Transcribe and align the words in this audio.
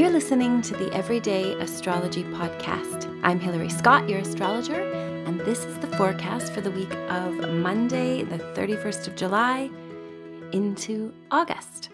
You're 0.00 0.08
listening 0.08 0.62
to 0.62 0.74
the 0.74 0.90
Everyday 0.94 1.52
Astrology 1.60 2.24
Podcast. 2.24 3.20
I'm 3.22 3.38
Hilary 3.38 3.68
Scott, 3.68 4.08
your 4.08 4.20
astrologer, 4.20 4.80
and 5.26 5.38
this 5.40 5.66
is 5.66 5.78
the 5.80 5.88
forecast 5.88 6.54
for 6.54 6.62
the 6.62 6.70
week 6.70 6.90
of 7.10 7.52
Monday, 7.52 8.22
the 8.22 8.38
31st 8.38 9.08
of 9.08 9.14
July, 9.14 9.68
into 10.52 11.12
August. 11.30 11.90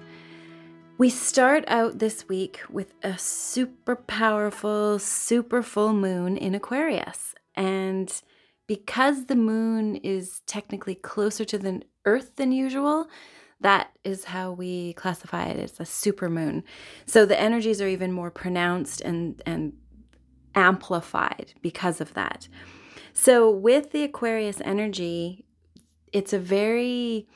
We 0.98 1.10
start 1.10 1.64
out 1.66 1.98
this 1.98 2.28
week 2.28 2.60
with 2.70 2.94
a 3.02 3.18
super 3.18 3.96
powerful, 3.96 5.00
super 5.00 5.60
full 5.60 5.92
moon 5.92 6.36
in 6.36 6.54
Aquarius. 6.54 7.34
And 7.56 8.22
because 8.68 9.24
the 9.24 9.34
moon 9.34 9.96
is 9.96 10.42
technically 10.46 10.94
closer 10.94 11.44
to 11.44 11.58
the 11.58 11.82
Earth 12.04 12.36
than 12.36 12.52
usual, 12.52 13.08
that 13.60 13.90
is 14.04 14.24
how 14.24 14.52
we 14.52 14.92
classify 14.94 15.46
it 15.46 15.58
as 15.58 15.80
a 15.80 15.86
super 15.86 16.28
moon. 16.28 16.62
So 17.06 17.24
the 17.24 17.40
energies 17.40 17.80
are 17.80 17.88
even 17.88 18.12
more 18.12 18.30
pronounced 18.30 19.00
and 19.00 19.42
and 19.46 19.72
amplified 20.54 21.54
because 21.62 22.00
of 22.00 22.14
that. 22.14 22.48
So 23.12 23.50
with 23.50 23.92
the 23.92 24.04
Aquarius 24.04 24.60
energy, 24.62 25.46
it's 26.12 26.32
a 26.32 26.38
very 26.38 27.26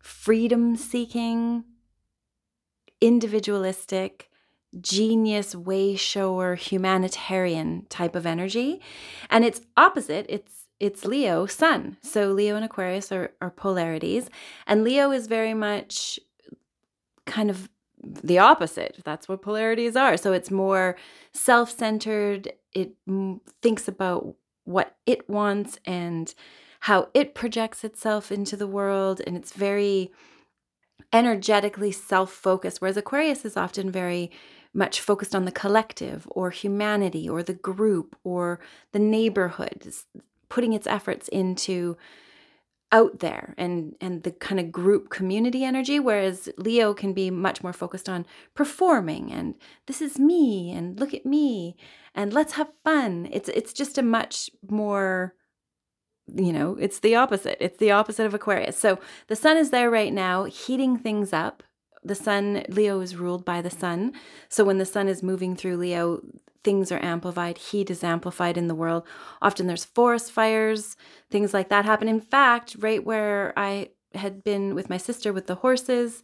freedom 0.00 0.76
seeking, 0.76 1.64
individualistic, 3.00 4.30
genius 4.80 5.54
way 5.54 5.96
shower 5.96 6.54
humanitarian 6.54 7.86
type 7.88 8.14
of 8.14 8.26
energy 8.26 8.80
and 9.30 9.44
it's 9.44 9.60
opposite 9.76 10.26
it's 10.28 10.55
it's 10.78 11.04
Leo 11.04 11.46
sun. 11.46 11.96
So 12.02 12.32
Leo 12.32 12.56
and 12.56 12.64
Aquarius 12.64 13.10
are, 13.10 13.32
are 13.40 13.50
polarities. 13.50 14.28
And 14.66 14.84
Leo 14.84 15.10
is 15.10 15.26
very 15.26 15.54
much 15.54 16.20
kind 17.24 17.50
of 17.50 17.68
the 18.02 18.38
opposite. 18.38 19.00
That's 19.04 19.28
what 19.28 19.42
polarities 19.42 19.96
are. 19.96 20.16
So 20.16 20.32
it's 20.32 20.50
more 20.50 20.96
self 21.32 21.70
centered. 21.76 22.52
It 22.72 22.92
thinks 23.62 23.88
about 23.88 24.34
what 24.64 24.96
it 25.06 25.28
wants 25.28 25.78
and 25.84 26.34
how 26.80 27.08
it 27.14 27.34
projects 27.34 27.84
itself 27.84 28.30
into 28.30 28.56
the 28.56 28.66
world. 28.66 29.22
And 29.26 29.36
it's 29.36 29.52
very 29.52 30.12
energetically 31.12 31.92
self 31.92 32.30
focused. 32.30 32.80
Whereas 32.80 32.96
Aquarius 32.96 33.44
is 33.44 33.56
often 33.56 33.90
very 33.90 34.30
much 34.74 35.00
focused 35.00 35.34
on 35.34 35.46
the 35.46 35.52
collective 35.52 36.28
or 36.30 36.50
humanity 36.50 37.26
or 37.26 37.42
the 37.42 37.54
group 37.54 38.14
or 38.24 38.60
the 38.92 38.98
neighborhood 38.98 39.90
putting 40.48 40.72
its 40.72 40.86
efforts 40.86 41.28
into 41.28 41.96
out 42.92 43.18
there 43.18 43.52
and 43.58 43.96
and 44.00 44.22
the 44.22 44.30
kind 44.30 44.60
of 44.60 44.70
group 44.70 45.10
community 45.10 45.64
energy 45.64 45.98
whereas 45.98 46.48
leo 46.56 46.94
can 46.94 47.12
be 47.12 47.32
much 47.32 47.60
more 47.60 47.72
focused 47.72 48.08
on 48.08 48.24
performing 48.54 49.32
and 49.32 49.56
this 49.86 50.00
is 50.00 50.20
me 50.20 50.70
and 50.70 51.00
look 51.00 51.12
at 51.12 51.26
me 51.26 51.76
and 52.16 52.32
let's 52.32 52.54
have 52.54 52.72
fun. 52.82 53.28
It's 53.30 53.48
it's 53.50 53.72
just 53.72 53.98
a 53.98 54.02
much 54.02 54.50
more 54.68 55.34
you 56.34 56.52
know 56.52 56.76
it's 56.80 56.98
the 57.00 57.14
opposite. 57.14 57.58
It's 57.60 57.78
the 57.78 57.92
opposite 57.92 58.26
of 58.26 58.34
aquarius. 58.34 58.76
So 58.76 58.98
the 59.28 59.36
sun 59.36 59.56
is 59.56 59.70
there 59.70 59.90
right 59.90 60.12
now 60.12 60.44
heating 60.44 60.98
things 60.98 61.32
up. 61.32 61.62
The 62.02 62.14
sun 62.14 62.64
leo 62.68 63.00
is 63.00 63.16
ruled 63.16 63.44
by 63.44 63.60
the 63.60 63.70
sun. 63.70 64.12
So 64.48 64.64
when 64.64 64.78
the 64.78 64.86
sun 64.86 65.08
is 65.08 65.22
moving 65.22 65.54
through 65.54 65.76
leo 65.76 66.22
things 66.66 66.90
are 66.90 66.98
amplified, 67.00 67.58
heat 67.58 67.90
is 67.90 68.02
amplified 68.02 68.56
in 68.58 68.66
the 68.66 68.74
world. 68.74 69.06
Often 69.40 69.68
there's 69.68 69.84
forest 69.84 70.32
fires, 70.32 70.96
things 71.30 71.54
like 71.54 71.68
that 71.68 71.84
happen. 71.84 72.08
In 72.08 72.20
fact, 72.20 72.74
right 72.80 73.02
where 73.04 73.52
I 73.56 73.90
had 74.16 74.42
been 74.42 74.74
with 74.74 74.90
my 74.90 74.96
sister 74.96 75.32
with 75.32 75.46
the 75.46 75.54
horses, 75.54 76.22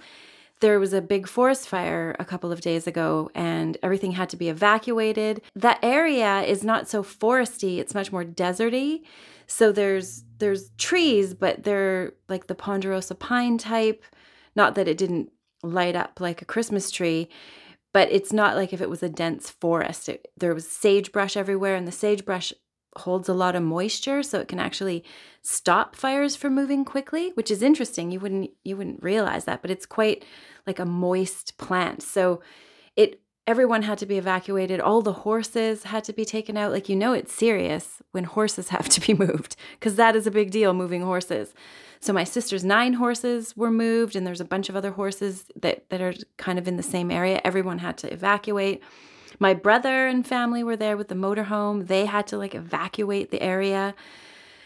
there 0.58 0.80
was 0.80 0.92
a 0.92 1.00
big 1.00 1.28
forest 1.28 1.68
fire 1.68 2.16
a 2.18 2.24
couple 2.24 2.50
of 2.50 2.60
days 2.60 2.88
ago 2.88 3.30
and 3.36 3.78
everything 3.84 4.12
had 4.12 4.28
to 4.30 4.36
be 4.36 4.48
evacuated. 4.48 5.42
That 5.54 5.78
area 5.80 6.42
is 6.42 6.64
not 6.64 6.88
so 6.88 7.04
foresty, 7.04 7.78
it's 7.78 7.94
much 7.94 8.10
more 8.10 8.24
deserty. 8.24 9.02
So 9.46 9.70
there's 9.70 10.24
there's 10.38 10.70
trees, 10.76 11.34
but 11.34 11.62
they're 11.62 12.14
like 12.28 12.48
the 12.48 12.56
ponderosa 12.56 13.14
pine 13.14 13.58
type. 13.58 14.02
Not 14.56 14.74
that 14.74 14.88
it 14.88 14.98
didn't 14.98 15.30
light 15.62 15.94
up 15.94 16.20
like 16.20 16.42
a 16.42 16.50
Christmas 16.52 16.90
tree, 16.90 17.28
but 17.92 18.10
it's 18.10 18.32
not 18.32 18.56
like 18.56 18.72
if 18.72 18.80
it 18.80 18.90
was 18.90 19.02
a 19.02 19.08
dense 19.08 19.50
forest. 19.50 20.08
It, 20.08 20.28
there 20.36 20.54
was 20.54 20.68
sagebrush 20.68 21.36
everywhere, 21.36 21.76
and 21.76 21.86
the 21.86 21.92
sagebrush 21.92 22.52
holds 22.98 23.28
a 23.28 23.34
lot 23.34 23.54
of 23.54 23.62
moisture, 23.62 24.22
so 24.22 24.40
it 24.40 24.48
can 24.48 24.60
actually 24.60 25.04
stop 25.40 25.96
fires 25.96 26.36
from 26.36 26.54
moving 26.54 26.84
quickly, 26.84 27.30
which 27.34 27.50
is 27.50 27.62
interesting. 27.62 28.10
You 28.10 28.20
wouldn't 28.20 28.50
you 28.64 28.76
wouldn't 28.76 29.02
realize 29.02 29.44
that, 29.44 29.62
but 29.62 29.70
it's 29.70 29.86
quite 29.86 30.24
like 30.66 30.78
a 30.78 30.84
moist 30.84 31.56
plant. 31.58 32.02
So 32.02 32.42
everyone 33.46 33.82
had 33.82 33.98
to 33.98 34.06
be 34.06 34.18
evacuated. 34.18 34.80
All 34.80 35.02
the 35.02 35.12
horses 35.12 35.84
had 35.84 36.04
to 36.04 36.12
be 36.12 36.24
taken 36.24 36.56
out. 36.56 36.72
Like 36.72 36.88
you 36.88 36.96
know, 36.96 37.12
it's 37.12 37.34
serious 37.34 38.02
when 38.12 38.24
horses 38.24 38.68
have 38.76 38.88
to 38.90 39.00
be 39.00 39.14
moved 39.14 39.56
because 39.78 39.96
that 39.96 40.16
is 40.16 40.26
a 40.26 40.30
big 40.30 40.50
deal. 40.50 40.72
Moving 40.72 41.02
horses. 41.02 41.54
So 42.00 42.12
my 42.12 42.24
sister's 42.24 42.64
nine 42.64 42.94
horses 42.94 43.56
were 43.56 43.70
moved, 43.70 44.16
and 44.16 44.26
there's 44.26 44.40
a 44.40 44.44
bunch 44.44 44.68
of 44.68 44.74
other 44.74 44.90
horses 44.90 45.44
that, 45.54 45.88
that 45.90 46.00
are 46.00 46.14
kind 46.36 46.58
of 46.58 46.66
in 46.66 46.76
the 46.76 46.82
same 46.82 47.12
area. 47.12 47.40
Everyone 47.44 47.78
had 47.78 47.96
to 47.98 48.12
evacuate. 48.12 48.82
My 49.38 49.54
brother 49.54 50.08
and 50.08 50.26
family 50.26 50.64
were 50.64 50.76
there 50.76 50.96
with 50.96 51.06
the 51.06 51.14
motorhome. 51.14 51.86
They 51.86 52.06
had 52.06 52.26
to 52.28 52.38
like 52.38 52.56
evacuate 52.56 53.30
the 53.30 53.40
area. 53.40 53.94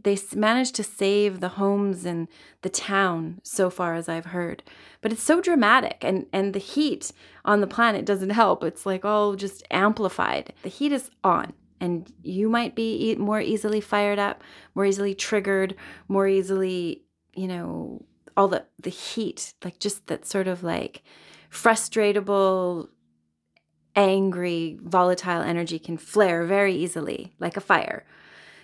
They 0.02 0.18
managed 0.34 0.74
to 0.76 0.84
save 0.84 1.40
the 1.40 1.50
homes 1.50 2.04
and 2.04 2.28
the 2.62 2.68
town 2.68 3.40
so 3.42 3.70
far 3.70 3.94
as 3.94 4.08
I've 4.08 4.26
heard. 4.26 4.62
But 5.00 5.12
it's 5.12 5.22
so 5.22 5.40
dramatic 5.40 5.98
and 6.02 6.26
and 6.32 6.52
the 6.52 6.58
heat 6.58 7.12
on 7.44 7.60
the 7.60 7.66
planet 7.66 8.04
doesn't 8.04 8.30
help. 8.30 8.62
It's 8.64 8.86
like 8.86 9.04
all 9.04 9.36
just 9.36 9.64
amplified. 9.70 10.52
The 10.62 10.68
heat 10.68 10.92
is 10.92 11.10
on 11.22 11.52
and 11.80 12.12
you 12.22 12.48
might 12.48 12.74
be 12.74 13.14
more 13.16 13.40
easily 13.40 13.80
fired 13.80 14.18
up, 14.18 14.42
more 14.74 14.86
easily 14.86 15.14
triggered, 15.14 15.74
more 16.08 16.26
easily 16.26 17.06
you 17.36 17.46
know, 17.46 18.04
all 18.36 18.48
the 18.48 18.64
the 18.82 18.90
heat, 18.90 19.54
like 19.62 19.78
just 19.78 20.06
that 20.08 20.26
sort 20.26 20.48
of 20.48 20.64
like 20.64 21.02
frustratable, 21.50 22.88
angry, 23.94 24.78
volatile 24.82 25.42
energy 25.42 25.78
can 25.78 25.96
flare 25.96 26.44
very 26.44 26.74
easily 26.74 27.34
like 27.38 27.56
a 27.56 27.60
fire. 27.60 28.04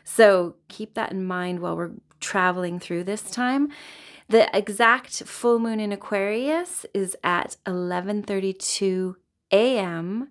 So 0.05 0.57
keep 0.69 0.95
that 0.95 1.13
in 1.13 1.25
mind 1.25 1.61
while 1.61 1.77
we're 1.77 1.93
traveling 2.21 2.79
through 2.79 3.05
this 3.05 3.31
time. 3.31 3.69
The 4.29 4.55
exact 4.57 5.25
full 5.25 5.59
moon 5.59 5.81
in 5.81 5.93
Aquarius 5.93 6.87
is 6.95 7.17
at 7.23 7.57
11:32 7.67 9.17
a.m. 9.51 10.29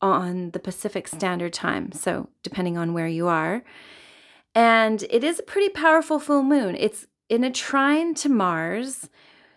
on 0.00 0.50
the 0.52 0.58
Pacific 0.58 1.06
Standard 1.08 1.52
Time. 1.52 1.92
So, 1.92 2.30
depending 2.42 2.78
on 2.78 2.94
where 2.94 3.08
you 3.08 3.26
are. 3.26 3.62
And 4.54 5.02
it 5.10 5.24
is 5.24 5.38
a 5.38 5.42
pretty 5.42 5.68
powerful 5.68 6.18
full 6.18 6.42
moon. 6.42 6.76
It's 6.78 7.06
in 7.28 7.44
a 7.44 7.50
trine 7.50 8.14
to 8.14 8.28
Mars. 8.28 9.08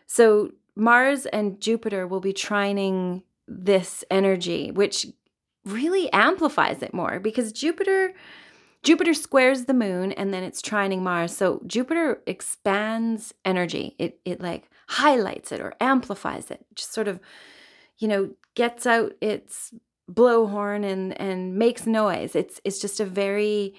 So 0.08 0.52
Mars 0.76 1.26
and 1.28 1.60
Jupiter 1.62 2.08
will 2.08 2.20
be 2.20 2.34
trining 2.34 3.24
this 3.48 4.04
energy, 4.10 4.72
which 4.72 5.08
really 5.66 6.12
amplifies 6.14 6.82
it 6.82 6.94
more 6.94 7.20
because 7.20 7.52
Jupiter 7.52 8.14
Jupiter 8.88 9.14
squares 9.14 9.66
the 9.66 9.74
moon 9.74 10.14
and 10.14 10.34
then 10.34 10.44
it's 10.44 10.62
trining 10.62 11.02
Mars. 11.02 11.36
So 11.36 11.62
Jupiter 11.68 12.22
expands 12.26 13.34
energy. 13.44 13.98
It 14.00 14.22
it 14.24 14.40
like 14.40 14.70
highlights 14.88 15.52
it 15.52 15.60
or 15.60 15.74
amplifies 15.82 16.50
it. 16.52 16.66
Just 16.74 16.94
sort 16.94 17.10
of 17.10 17.20
you 17.98 18.08
know, 18.08 18.30
gets 18.56 18.86
out 18.86 19.12
its 19.20 19.74
blowhorn 20.10 20.86
and 20.86 21.20
and 21.20 21.58
makes 21.58 21.86
noise. 21.86 22.34
It's 22.34 22.62
it's 22.64 22.80
just 22.80 23.02
a 23.02 23.06
very 23.06 23.76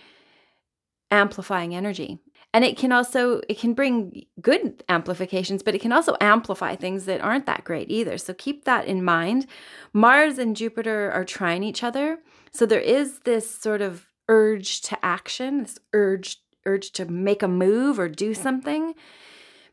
amplifying 1.10 1.74
energy 1.74 2.18
and 2.52 2.62
it 2.62 2.76
can 2.76 2.92
also 2.92 3.40
it 3.48 3.58
can 3.58 3.72
bring 3.72 4.26
good 4.42 4.84
amplifications 4.90 5.62
but 5.62 5.74
it 5.74 5.80
can 5.80 5.90
also 5.90 6.18
amplify 6.20 6.76
things 6.76 7.06
that 7.06 7.22
aren't 7.22 7.46
that 7.46 7.64
great 7.64 7.90
either 7.90 8.18
so 8.18 8.34
keep 8.34 8.66
that 8.66 8.84
in 8.84 9.02
mind 9.02 9.46
mars 9.94 10.36
and 10.36 10.54
jupiter 10.54 11.10
are 11.10 11.24
trining 11.24 11.64
each 11.64 11.82
other 11.82 12.18
so 12.50 12.66
there 12.66 12.78
is 12.78 13.20
this 13.20 13.50
sort 13.50 13.80
of 13.80 14.06
urge 14.28 14.80
to 14.82 14.97
action 15.08 15.62
this 15.62 15.78
urge 15.92 16.36
urge 16.66 16.90
to 16.92 17.06
make 17.06 17.42
a 17.42 17.48
move 17.48 17.98
or 17.98 18.08
do 18.08 18.34
something 18.34 18.94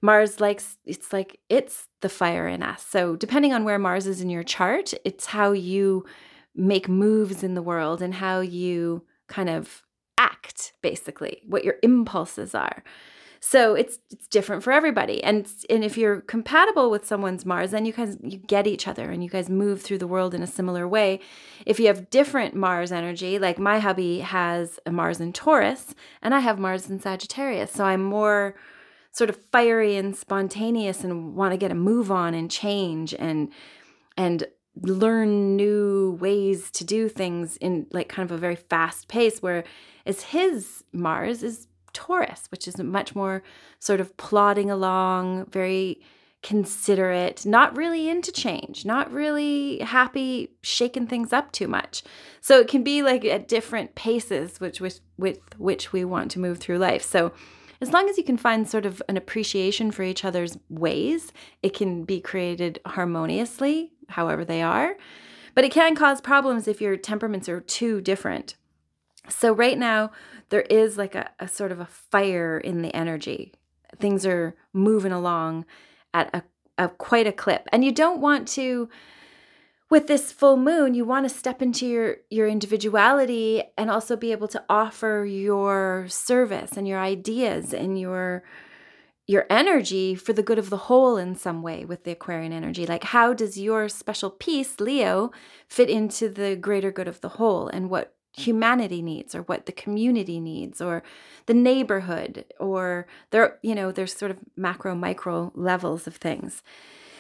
mars 0.02 0.40
likes 0.40 0.78
it's 0.86 1.12
like 1.12 1.40
it's 1.50 1.88
the 2.02 2.10
fire 2.10 2.48
in 2.48 2.62
us. 2.62 2.86
So 2.86 3.16
depending 3.16 3.54
on 3.54 3.64
where 3.66 3.80
mars 3.80 4.08
is 4.08 4.22
in 4.22 4.30
your 4.30 4.44
chart 4.44 4.94
it's 5.04 5.26
how 5.26 5.52
you 5.52 6.06
make 6.56 6.88
moves 6.88 7.44
in 7.44 7.54
the 7.54 7.62
world 7.62 8.02
and 8.02 8.14
how 8.14 8.40
you 8.40 9.04
kind 9.28 9.50
of 9.50 9.84
act 10.18 10.74
basically 10.82 11.42
what 11.46 11.66
your 11.66 11.76
impulses 11.84 12.56
are 12.56 12.84
so 13.48 13.76
it's 13.76 14.00
it's 14.10 14.26
different 14.26 14.64
for 14.64 14.74
everybody. 14.74 15.24
And 15.24 15.48
and 15.70 15.84
if 15.84 16.00
you're 16.00 16.22
compatible 16.22 16.90
with 16.90 17.06
someone's 17.06 17.46
mars 17.46 17.70
then 17.70 17.86
you 17.86 17.94
guys 17.94 18.18
you 18.24 18.40
get 18.40 18.66
each 18.66 18.88
other 18.88 19.12
and 19.12 19.24
you 19.24 19.30
guys 19.30 19.52
move 19.52 19.84
through 19.84 20.00
the 20.00 20.08
world 20.08 20.34
in 20.34 20.42
a 20.42 20.48
similar 20.48 20.88
way. 20.88 21.20
If 21.64 21.80
you 21.80 21.86
have 21.86 22.10
different 22.10 22.56
mars 22.56 22.92
energy 22.92 23.38
like 23.38 23.60
my 23.60 23.78
hubby 23.78 24.22
has 24.22 24.80
a 24.88 24.92
mars 24.92 25.22
in 25.22 25.32
taurus 25.32 25.94
and 26.24 26.34
i 26.34 26.40
have 26.40 26.58
mars 26.58 26.90
in 26.90 27.00
sagittarius. 27.00 27.72
So 27.72 27.86
i'm 27.86 28.02
more 28.02 28.56
sort 29.12 29.30
of 29.30 29.38
fiery 29.52 29.96
and 29.96 30.16
spontaneous 30.16 31.04
and 31.04 31.36
want 31.36 31.52
to 31.52 31.58
get 31.58 31.70
a 31.70 31.76
move 31.76 32.12
on 32.12 32.34
and 32.34 32.50
change 32.50 33.14
and 33.14 33.52
and 34.18 34.48
learn 34.82 35.56
new 35.56 36.18
ways 36.20 36.72
to 36.72 36.84
do 36.84 37.08
things 37.08 37.58
in 37.58 37.86
like 37.92 38.10
kind 38.10 38.28
of 38.28 38.36
a 38.36 38.40
very 38.40 38.56
fast 38.56 39.08
pace 39.08 39.40
where 39.40 39.64
as 40.08 40.22
his 40.24 40.84
Mars 40.92 41.44
is 41.44 41.68
Taurus, 41.96 42.44
which 42.52 42.68
is 42.68 42.78
much 42.78 43.16
more 43.16 43.42
sort 43.80 44.00
of 44.00 44.16
plodding 44.18 44.70
along, 44.70 45.46
very 45.48 46.02
considerate, 46.44 47.44
not 47.44 47.76
really 47.76 48.08
into 48.08 48.32
change, 48.32 48.86
not 48.86 49.12
really 49.12 49.80
happy 49.80 50.52
shaking 50.62 51.08
things 51.08 51.34
up 51.34 51.52
too 51.52 51.68
much. 51.68 52.04
So 52.40 52.60
it 52.60 52.68
can 52.68 52.84
be 52.84 53.02
like 53.02 53.26
at 53.26 53.48
different 53.48 53.96
paces 53.96 54.60
which 54.60 54.80
with, 54.80 55.00
with 55.18 55.40
which 55.58 55.92
we 55.92 56.06
want 56.06 56.30
to 56.32 56.40
move 56.40 56.60
through 56.60 56.78
life. 56.78 57.02
So 57.02 57.32
as 57.82 57.92
long 57.92 58.08
as 58.10 58.20
you 58.20 58.24
can 58.24 58.38
find 58.38 58.70
sort 58.70 58.86
of 58.86 59.02
an 59.10 59.18
appreciation 59.18 59.90
for 59.90 60.04
each 60.04 60.24
other's 60.24 60.58
ways, 60.70 61.34
it 61.64 61.74
can 61.74 62.04
be 62.04 62.22
created 62.22 62.80
harmoniously, 62.86 63.94
however 64.10 64.46
they 64.46 64.62
are. 64.62 64.98
But 65.56 65.64
it 65.64 65.72
can 65.72 65.96
cause 65.96 66.22
problems 66.22 66.68
if 66.68 66.80
your 66.80 66.96
temperaments 66.96 67.50
are 67.50 67.62
too 67.62 68.02
different. 68.02 68.56
So 69.30 69.54
right 69.54 69.78
now 69.78 70.12
there 70.50 70.62
is 70.62 70.98
like 70.98 71.16
a, 71.16 71.30
a 71.40 71.48
sort 71.48 71.72
of 71.72 71.80
a 71.80 71.86
fire 71.86 72.58
in 72.58 72.82
the 72.82 72.96
energy. 72.96 73.54
Things 73.98 74.26
are 74.26 74.56
moving 74.74 75.12
along 75.12 75.66
at 76.14 76.34
a, 76.34 76.44
a 76.78 76.90
quite 76.90 77.28
a 77.28 77.32
clip. 77.32 77.68
And 77.72 77.84
you 77.84 77.92
don't 77.92 78.22
want 78.22 78.48
to 78.50 78.90
with 79.90 80.08
this 80.08 80.32
full 80.32 80.58
moon 80.58 80.94
you 80.94 81.06
want 81.06 81.28
to 81.28 81.36
step 81.36 81.62
into 81.62 81.86
your 81.86 82.18
your 82.30 82.48
individuality 82.48 83.64
and 83.78 83.90
also 83.90 84.16
be 84.16 84.32
able 84.32 84.48
to 84.48 84.64
offer 84.68 85.26
your 85.30 86.06
service 86.10 86.72
and 86.76 86.88
your 86.88 87.00
ideas 87.00 87.74
and 87.74 88.00
your 88.00 88.44
your 89.28 89.46
energy 89.50 90.14
for 90.14 90.34
the 90.34 90.44
good 90.44 90.60
of 90.60 90.70
the 90.70 90.78
whole 90.78 91.18
in 91.18 91.36
some 91.36 91.62
way 91.62 91.86
with 91.86 92.04
the 92.04 92.12
aquarian 92.12 92.52
energy 92.52 92.86
like 92.86 93.04
how 93.06 93.34
does 93.34 93.60
your 93.60 93.88
special 93.88 94.30
piece 94.30 94.80
leo 94.80 95.32
fit 95.68 95.90
into 95.90 96.30
the 96.30 96.56
greater 96.56 96.92
good 96.92 97.08
of 97.08 97.22
the 97.22 97.30
whole 97.30 97.68
and 97.68 97.90
what 97.90 98.16
humanity 98.36 99.02
needs 99.02 99.34
or 99.34 99.44
what 99.44 99.66
the 99.66 99.72
community 99.72 100.40
needs 100.40 100.82
or 100.82 101.04
the 101.46 101.54
neighborhood 101.54 102.46
or 102.60 103.08
there 103.32 103.58
you 103.62 103.74
know 103.74 103.92
there's 103.92 104.16
sort 104.16 104.32
of 104.32 104.38
macro 104.56 104.94
micro 104.96 105.52
levels 105.56 106.08
of 106.08 106.16
things. 106.16 106.62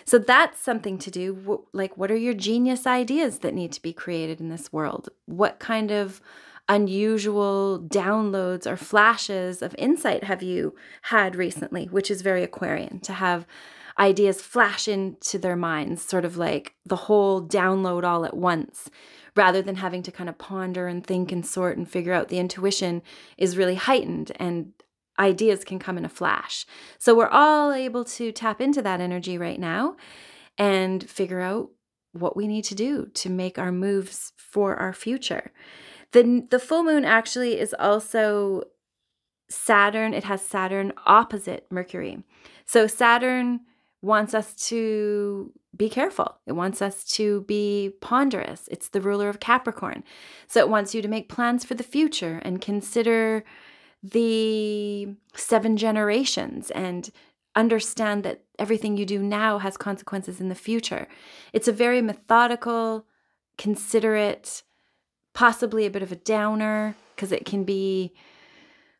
So 0.07 0.19
that's 0.19 0.61
something 0.61 0.99
to 0.99 1.09
do. 1.09 1.65
Like 1.73 1.97
what 1.97 2.11
are 2.11 2.17
your 2.17 2.33
genius 2.33 2.85
ideas 2.85 3.39
that 3.39 3.53
need 3.53 3.71
to 3.73 3.81
be 3.81 3.93
created 3.93 4.39
in 4.39 4.49
this 4.49 4.71
world? 4.71 5.09
What 5.25 5.59
kind 5.59 5.89
of 5.89 6.21
unusual 6.67 7.79
downloads 7.79 8.65
or 8.65 8.75
flashes 8.75 9.61
of 9.61 9.75
insight 9.77 10.23
have 10.23 10.41
you 10.41 10.75
had 11.03 11.35
recently 11.35 11.85
which 11.85 12.09
is 12.09 12.23
very 12.23 12.41
aquarian 12.41 12.99
to 12.99 13.13
have 13.13 13.45
ideas 13.99 14.41
flash 14.41 14.87
into 14.87 15.37
their 15.37 15.55
minds 15.55 16.01
sort 16.01 16.25
of 16.25 16.37
like 16.37 16.75
the 16.85 16.95
whole 16.95 17.45
download 17.45 18.03
all 18.03 18.25
at 18.25 18.35
once 18.35 18.89
rather 19.35 19.61
than 19.61 19.75
having 19.75 20.03
to 20.03 20.11
kind 20.11 20.29
of 20.29 20.37
ponder 20.37 20.87
and 20.87 21.05
think 21.05 21.31
and 21.31 21.45
sort 21.45 21.77
and 21.77 21.89
figure 21.89 22.13
out 22.13 22.29
the 22.29 22.39
intuition 22.39 23.01
is 23.37 23.57
really 23.57 23.75
heightened 23.75 24.31
and 24.35 24.71
ideas 25.17 25.63
can 25.63 25.79
come 25.79 25.97
in 25.97 26.05
a 26.05 26.09
flash. 26.09 26.65
So 26.97 27.15
we're 27.15 27.27
all 27.27 27.71
able 27.71 28.03
to 28.05 28.31
tap 28.31 28.59
into 28.59 28.81
that 28.81 28.99
energy 28.99 29.37
right 29.37 29.59
now 29.59 29.95
and 30.57 31.07
figure 31.09 31.41
out 31.41 31.69
what 32.11 32.35
we 32.35 32.47
need 32.47 32.63
to 32.65 32.75
do 32.75 33.07
to 33.13 33.29
make 33.29 33.57
our 33.57 33.71
moves 33.71 34.33
for 34.37 34.75
our 34.75 34.93
future. 34.93 35.51
The 36.11 36.47
the 36.49 36.59
full 36.59 36.83
moon 36.83 37.03
actually 37.03 37.59
is 37.59 37.75
also 37.77 38.63
Saturn, 39.49 40.13
it 40.13 40.23
has 40.23 40.41
Saturn 40.41 40.93
opposite 41.05 41.67
Mercury. 41.69 42.23
So 42.65 42.87
Saturn 42.87 43.61
wants 44.01 44.33
us 44.33 44.53
to 44.53 45.51
be 45.75 45.89
careful. 45.89 46.37
It 46.45 46.53
wants 46.53 46.81
us 46.81 47.03
to 47.15 47.41
be 47.41 47.93
ponderous. 48.01 48.67
It's 48.71 48.89
the 48.89 49.01
ruler 49.01 49.29
of 49.29 49.39
Capricorn. 49.39 50.03
So 50.47 50.59
it 50.59 50.69
wants 50.69 50.95
you 50.95 51.01
to 51.01 51.07
make 51.07 51.29
plans 51.29 51.65
for 51.65 51.73
the 51.73 51.83
future 51.83 52.39
and 52.43 52.61
consider 52.61 53.43
the 54.03 55.07
seven 55.35 55.77
generations 55.77 56.71
and 56.71 57.09
understand 57.55 58.23
that 58.23 58.43
everything 58.59 58.97
you 58.97 59.05
do 59.05 59.19
now 59.21 59.57
has 59.59 59.77
consequences 59.77 60.39
in 60.39 60.49
the 60.49 60.55
future. 60.55 61.07
It's 61.53 61.67
a 61.67 61.73
very 61.73 62.01
methodical, 62.01 63.05
considerate, 63.57 64.63
possibly 65.33 65.85
a 65.85 65.91
bit 65.91 66.03
of 66.03 66.11
a 66.11 66.17
downer 66.17 66.95
because 67.15 67.31
it 67.31 67.45
can 67.45 67.63
be 67.63 68.13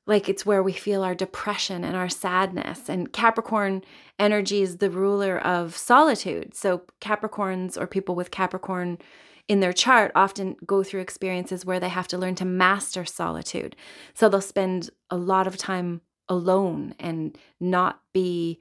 like 0.07 0.29
it's 0.29 0.45
where 0.45 0.61
we 0.61 0.73
feel 0.73 1.03
our 1.03 1.15
depression 1.15 1.83
and 1.83 1.95
our 1.95 2.09
sadness. 2.09 2.89
And 2.89 3.11
Capricorn 3.11 3.83
energy 4.19 4.61
is 4.61 4.77
the 4.77 4.89
ruler 4.89 5.37
of 5.39 5.75
solitude. 5.75 6.55
So, 6.55 6.83
Capricorns 7.01 7.77
or 7.77 7.87
people 7.87 8.15
with 8.15 8.31
Capricorn 8.31 8.99
in 9.47 9.59
their 9.59 9.73
chart 9.73 10.11
often 10.15 10.55
go 10.65 10.83
through 10.83 11.01
experiences 11.01 11.65
where 11.65 11.79
they 11.79 11.89
have 11.89 12.07
to 12.09 12.17
learn 12.17 12.35
to 12.35 12.45
master 12.45 13.05
solitude. 13.05 13.75
So, 14.13 14.29
they'll 14.29 14.41
spend 14.41 14.89
a 15.09 15.17
lot 15.17 15.47
of 15.47 15.57
time 15.57 16.01
alone 16.29 16.95
and 16.99 17.37
not 17.59 18.01
be 18.13 18.59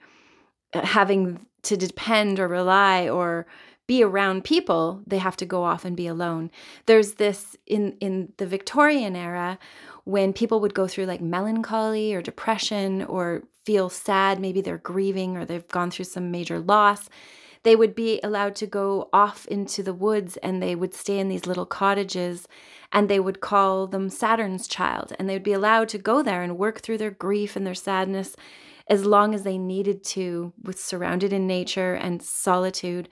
uh, 0.73 0.85
having 0.85 1.47
to 1.63 1.77
depend 1.77 2.39
or 2.39 2.49
rely 2.49 3.09
or 3.09 3.47
be 3.87 4.03
around 4.03 4.45
people 4.45 5.03
they 5.07 5.19
have 5.19 5.37
to 5.37 5.47
go 5.47 5.63
off 5.63 5.85
and 5.85 5.97
be 5.97 6.07
alone 6.07 6.51
there's 6.87 7.15
this 7.15 7.57
in 7.67 7.97
in 8.01 8.33
the 8.39 8.47
victorian 8.47 9.15
era 9.17 9.59
when 10.05 10.33
people 10.33 10.61
would 10.61 10.75
go 10.75 10.87
through 10.87 11.07
like 11.07 11.21
melancholy 11.21 12.15
or 12.15 12.23
depression 12.23 13.03
or 13.05 13.43
feel 13.65 13.89
sad, 13.89 14.39
maybe 14.39 14.61
they're 14.61 14.79
grieving 14.79 15.37
or 15.37 15.45
they've 15.45 15.69
gone 15.69 15.91
through 15.91 16.05
some 16.05 16.31
major 16.31 16.61
loss, 16.61 17.09
they 17.63 17.75
would 17.75 17.95
be 17.95 18.21
allowed 18.23 18.55
to 18.57 18.67
go 18.67 19.09
off 19.13 19.47
into 19.47 19.83
the 19.83 19.95
woods 19.95 20.37
and 20.39 20.63
they 20.63 20.75
would 20.75 20.95
stay 20.95 21.19
in 21.19 21.29
these 21.29 21.47
little 21.47 21.65
cottages 21.65 22.47
and 22.93 23.09
they 23.09 23.19
would 23.19 23.41
call 23.41 23.87
them 23.87 24.11
Saturn's 24.11 24.69
child. 24.69 25.15
And 25.19 25.29
they 25.29 25.35
would 25.35 25.43
be 25.43 25.55
allowed 25.55 25.89
to 25.91 25.99
go 25.99 26.23
there 26.23 26.43
and 26.43 26.59
work 26.59 26.81
through 26.81 26.99
their 26.99 27.11
grief 27.11 27.57
and 27.57 27.67
their 27.67 27.75
sadness 27.75 28.37
as 28.87 29.07
long 29.07 29.35
as 29.35 29.45
they 29.45 29.57
needed 29.57 30.05
to 30.05 30.53
with 30.63 30.79
surrounded 30.79 31.33
in 31.33 31.47
nature 31.47 31.95
and 31.95 32.23
solitude 32.23 33.09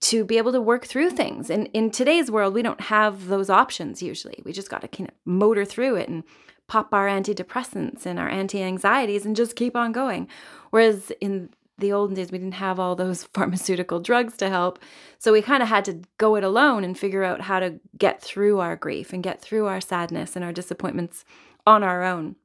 to 0.00 0.24
be 0.24 0.38
able 0.38 0.52
to 0.52 0.60
work 0.60 0.86
through 0.86 1.10
things. 1.10 1.50
And 1.50 1.68
in 1.72 1.90
today's 1.90 2.30
world, 2.30 2.54
we 2.54 2.62
don't 2.62 2.80
have 2.82 3.26
those 3.26 3.50
options 3.50 4.02
usually. 4.02 4.42
We 4.44 4.52
just 4.52 4.70
got 4.70 4.82
to 4.82 4.88
kind 4.88 5.08
of 5.08 5.14
motor 5.24 5.64
through 5.64 5.96
it 5.96 6.08
and 6.08 6.22
pop 6.68 6.92
our 6.92 7.08
antidepressants 7.08 8.06
and 8.06 8.18
our 8.18 8.28
anti 8.28 8.62
anxieties 8.62 9.26
and 9.26 9.34
just 9.34 9.56
keep 9.56 9.74
on 9.74 9.90
going. 9.90 10.28
Whereas 10.70 11.10
in 11.20 11.50
the 11.78 11.92
olden 11.92 12.14
days, 12.14 12.30
we 12.30 12.38
didn't 12.38 12.54
have 12.54 12.78
all 12.78 12.94
those 12.94 13.24
pharmaceutical 13.34 14.00
drugs 14.00 14.36
to 14.36 14.48
help. 14.48 14.78
So 15.18 15.32
we 15.32 15.42
kind 15.42 15.62
of 15.62 15.68
had 15.68 15.84
to 15.86 16.00
go 16.18 16.36
it 16.36 16.44
alone 16.44 16.84
and 16.84 16.96
figure 16.96 17.24
out 17.24 17.42
how 17.42 17.60
to 17.60 17.80
get 17.96 18.22
through 18.22 18.60
our 18.60 18.76
grief 18.76 19.12
and 19.12 19.22
get 19.22 19.40
through 19.40 19.66
our 19.66 19.80
sadness 19.80 20.36
and 20.36 20.44
our 20.44 20.52
disappointments 20.52 21.24
on 21.66 21.82
our 21.82 22.04
own. 22.04 22.36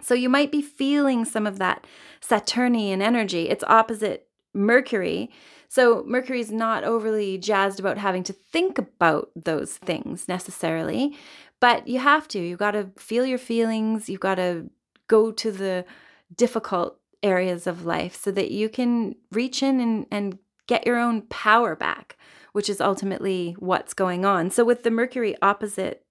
So 0.00 0.14
you 0.14 0.28
might 0.28 0.50
be 0.50 0.62
feeling 0.62 1.24
some 1.24 1.46
of 1.46 1.58
that 1.58 1.86
Saturnian 2.20 3.00
energy. 3.00 3.48
It's 3.48 3.64
opposite 3.64 4.28
Mercury. 4.52 5.30
So 5.74 6.04
Mercury's 6.06 6.52
not 6.52 6.84
overly 6.84 7.36
jazzed 7.36 7.80
about 7.80 7.98
having 7.98 8.22
to 8.24 8.32
think 8.32 8.78
about 8.78 9.32
those 9.34 9.76
things 9.76 10.28
necessarily, 10.28 11.18
but 11.58 11.88
you 11.88 11.98
have 11.98 12.28
to. 12.28 12.38
You've 12.38 12.60
got 12.60 12.70
to 12.70 12.90
feel 12.96 13.26
your 13.26 13.38
feelings, 13.38 14.08
you've 14.08 14.20
got 14.20 14.36
to 14.36 14.70
go 15.08 15.32
to 15.32 15.50
the 15.50 15.84
difficult 16.32 17.00
areas 17.24 17.66
of 17.66 17.84
life 17.84 18.14
so 18.14 18.30
that 18.30 18.52
you 18.52 18.68
can 18.68 19.16
reach 19.32 19.64
in 19.64 19.80
and, 19.80 20.06
and 20.12 20.38
get 20.68 20.86
your 20.86 20.96
own 20.96 21.22
power 21.22 21.74
back, 21.74 22.16
which 22.52 22.70
is 22.70 22.80
ultimately 22.80 23.56
what's 23.58 23.94
going 23.94 24.24
on. 24.24 24.50
So 24.50 24.64
with 24.64 24.84
the 24.84 24.92
Mercury 24.92 25.34
opposite 25.42 26.06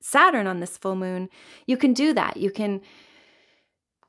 Saturn 0.00 0.48
on 0.48 0.58
this 0.58 0.76
full 0.76 0.96
moon, 0.96 1.28
you 1.68 1.76
can 1.76 1.92
do 1.92 2.14
that. 2.14 2.36
You 2.36 2.50
can 2.50 2.80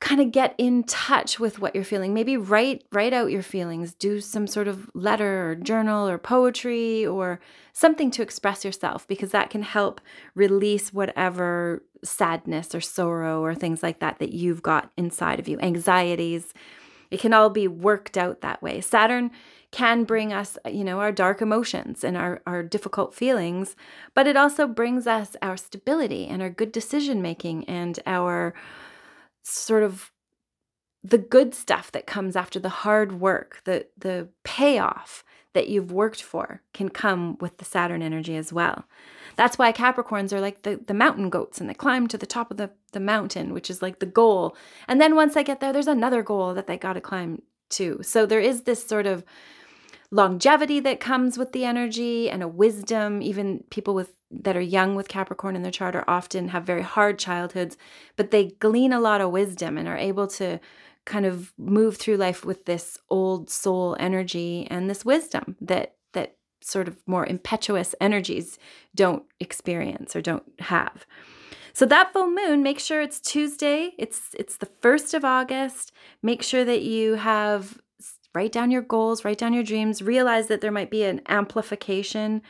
kind 0.00 0.20
of 0.20 0.30
get 0.30 0.54
in 0.58 0.84
touch 0.84 1.40
with 1.40 1.58
what 1.58 1.74
you're 1.74 1.84
feeling. 1.84 2.12
Maybe 2.12 2.36
write 2.36 2.84
write 2.92 3.12
out 3.12 3.30
your 3.30 3.42
feelings. 3.42 3.94
Do 3.94 4.20
some 4.20 4.46
sort 4.46 4.68
of 4.68 4.90
letter 4.94 5.50
or 5.50 5.54
journal 5.54 6.08
or 6.08 6.18
poetry 6.18 7.06
or 7.06 7.40
something 7.72 8.10
to 8.12 8.22
express 8.22 8.64
yourself 8.64 9.06
because 9.08 9.30
that 9.30 9.50
can 9.50 9.62
help 9.62 10.00
release 10.34 10.92
whatever 10.92 11.82
sadness 12.04 12.74
or 12.74 12.80
sorrow 12.80 13.42
or 13.42 13.54
things 13.54 13.82
like 13.82 14.00
that 14.00 14.18
that 14.18 14.32
you've 14.32 14.62
got 14.62 14.90
inside 14.96 15.40
of 15.40 15.48
you. 15.48 15.58
Anxieties. 15.60 16.52
It 17.10 17.20
can 17.20 17.32
all 17.32 17.50
be 17.50 17.68
worked 17.68 18.18
out 18.18 18.40
that 18.40 18.62
way. 18.62 18.80
Saturn 18.80 19.30
can 19.70 20.04
bring 20.04 20.32
us 20.32 20.56
you 20.70 20.84
know 20.84 21.00
our 21.00 21.12
dark 21.12 21.42
emotions 21.42 22.04
and 22.04 22.16
our, 22.16 22.40
our 22.46 22.62
difficult 22.62 23.12
feelings 23.12 23.74
but 24.14 24.26
it 24.26 24.36
also 24.36 24.66
brings 24.66 25.06
us 25.06 25.36
our 25.42 25.56
stability 25.56 26.26
and 26.26 26.40
our 26.40 26.48
good 26.48 26.70
decision 26.72 27.20
making 27.20 27.64
and 27.68 27.98
our 28.06 28.54
sort 29.48 29.82
of 29.82 30.12
the 31.02 31.18
good 31.18 31.54
stuff 31.54 31.92
that 31.92 32.06
comes 32.06 32.34
after 32.34 32.58
the 32.58 32.68
hard 32.68 33.20
work, 33.20 33.62
the 33.64 33.86
the 33.96 34.28
payoff 34.44 35.24
that 35.56 35.68
you've 35.68 35.90
worked 35.90 36.22
for 36.22 36.60
can 36.74 36.90
come 36.90 37.38
with 37.40 37.56
the 37.56 37.64
Saturn 37.64 38.02
energy 38.02 38.36
as 38.36 38.52
well. 38.52 38.84
That's 39.36 39.56
why 39.56 39.72
Capricorns 39.72 40.30
are 40.32 40.40
like 40.40 40.62
the, 40.62 40.78
the 40.86 40.92
mountain 40.92 41.30
goats 41.30 41.60
and 41.60 41.70
they 41.70 41.74
climb 41.74 42.08
to 42.08 42.18
the 42.18 42.26
top 42.26 42.50
of 42.50 42.58
the, 42.58 42.70
the 42.92 43.00
mountain, 43.00 43.54
which 43.54 43.70
is 43.70 43.80
like 43.80 43.98
the 43.98 44.04
goal. 44.04 44.54
And 44.86 45.00
then 45.00 45.14
once 45.14 45.32
they 45.32 45.42
get 45.42 45.60
there, 45.60 45.72
there's 45.72 45.86
another 45.86 46.22
goal 46.22 46.52
that 46.52 46.66
they 46.66 46.76
got 46.76 46.92
to 46.92 47.00
climb 47.00 47.40
to. 47.70 48.00
So 48.02 48.26
there 48.26 48.40
is 48.40 48.62
this 48.62 48.86
sort 48.86 49.06
of 49.06 49.24
longevity 50.10 50.80
that 50.80 51.00
comes 51.00 51.38
with 51.38 51.52
the 51.52 51.64
energy 51.64 52.30
and 52.30 52.42
a 52.42 52.48
wisdom. 52.48 53.22
Even 53.22 53.64
people 53.70 53.94
with 53.94 54.14
that 54.30 54.56
are 54.56 54.60
young 54.60 54.94
with 54.94 55.08
Capricorn 55.08 55.56
in 55.56 55.62
their 55.62 55.72
chart 55.72 55.94
are 55.94 56.04
often 56.08 56.48
have 56.48 56.64
very 56.64 56.82
hard 56.82 57.18
childhoods, 57.18 57.76
but 58.16 58.30
they 58.30 58.48
glean 58.58 58.92
a 58.92 59.00
lot 59.00 59.20
of 59.20 59.30
wisdom 59.30 59.78
and 59.78 59.88
are 59.88 59.96
able 59.96 60.26
to 60.26 60.60
kind 61.04 61.24
of 61.24 61.52
move 61.56 61.96
through 61.96 62.16
life 62.16 62.44
with 62.44 62.64
this 62.64 62.98
old 63.08 63.48
soul 63.48 63.96
energy 64.00 64.66
and 64.68 64.90
this 64.90 65.04
wisdom 65.04 65.56
that 65.60 65.94
that 66.12 66.36
sort 66.60 66.88
of 66.88 66.96
more 67.06 67.24
impetuous 67.24 67.94
energies 68.00 68.58
don't 68.94 69.22
experience 69.38 70.16
or 70.16 70.20
don't 70.20 70.44
have. 70.58 71.06
So 71.72 71.84
that 71.86 72.12
full 72.12 72.30
moon, 72.30 72.62
make 72.62 72.80
sure 72.80 73.02
it's 73.02 73.20
Tuesday. 73.20 73.92
It's 73.98 74.34
it's 74.38 74.56
the 74.56 74.66
1st 74.82 75.14
of 75.14 75.24
August. 75.24 75.92
Make 76.22 76.42
sure 76.42 76.64
that 76.64 76.82
you 76.82 77.14
have 77.14 77.78
write 78.36 78.52
down 78.52 78.70
your 78.70 78.82
goals, 78.82 79.24
write 79.24 79.38
down 79.38 79.54
your 79.54 79.62
dreams, 79.62 80.02
realize 80.02 80.48
that 80.48 80.60
there 80.60 80.70
might 80.70 80.90
be 80.90 81.04
an 81.04 81.22
amplification 81.26 82.42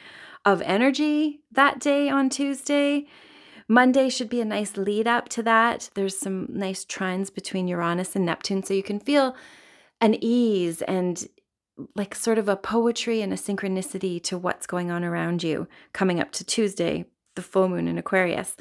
of 0.44 0.60
energy 0.62 1.42
that 1.52 1.78
day 1.78 2.08
on 2.08 2.28
Tuesday. 2.28 3.06
Monday 3.68 4.08
should 4.08 4.28
be 4.28 4.40
a 4.40 4.44
nice 4.44 4.76
lead 4.76 5.06
up 5.06 5.28
to 5.28 5.44
that. 5.44 5.88
There's 5.94 6.18
some 6.18 6.48
nice 6.50 6.84
trines 6.84 7.32
between 7.32 7.68
Uranus 7.68 8.16
and 8.16 8.26
Neptune, 8.26 8.64
so 8.64 8.74
you 8.74 8.82
can 8.82 8.98
feel 8.98 9.36
an 10.00 10.16
ease 10.20 10.82
and 10.82 11.28
like 11.94 12.16
sort 12.16 12.38
of 12.38 12.48
a 12.48 12.56
poetry 12.56 13.22
and 13.22 13.32
a 13.32 13.36
synchronicity 13.36 14.20
to 14.24 14.36
what's 14.36 14.66
going 14.66 14.90
on 14.90 15.04
around 15.04 15.44
you 15.44 15.68
coming 15.92 16.18
up 16.18 16.32
to 16.32 16.44
Tuesday, 16.44 17.04
the 17.36 17.42
full 17.42 17.68
moon 17.68 17.86
in 17.86 17.96
Aquarius. 17.96 18.56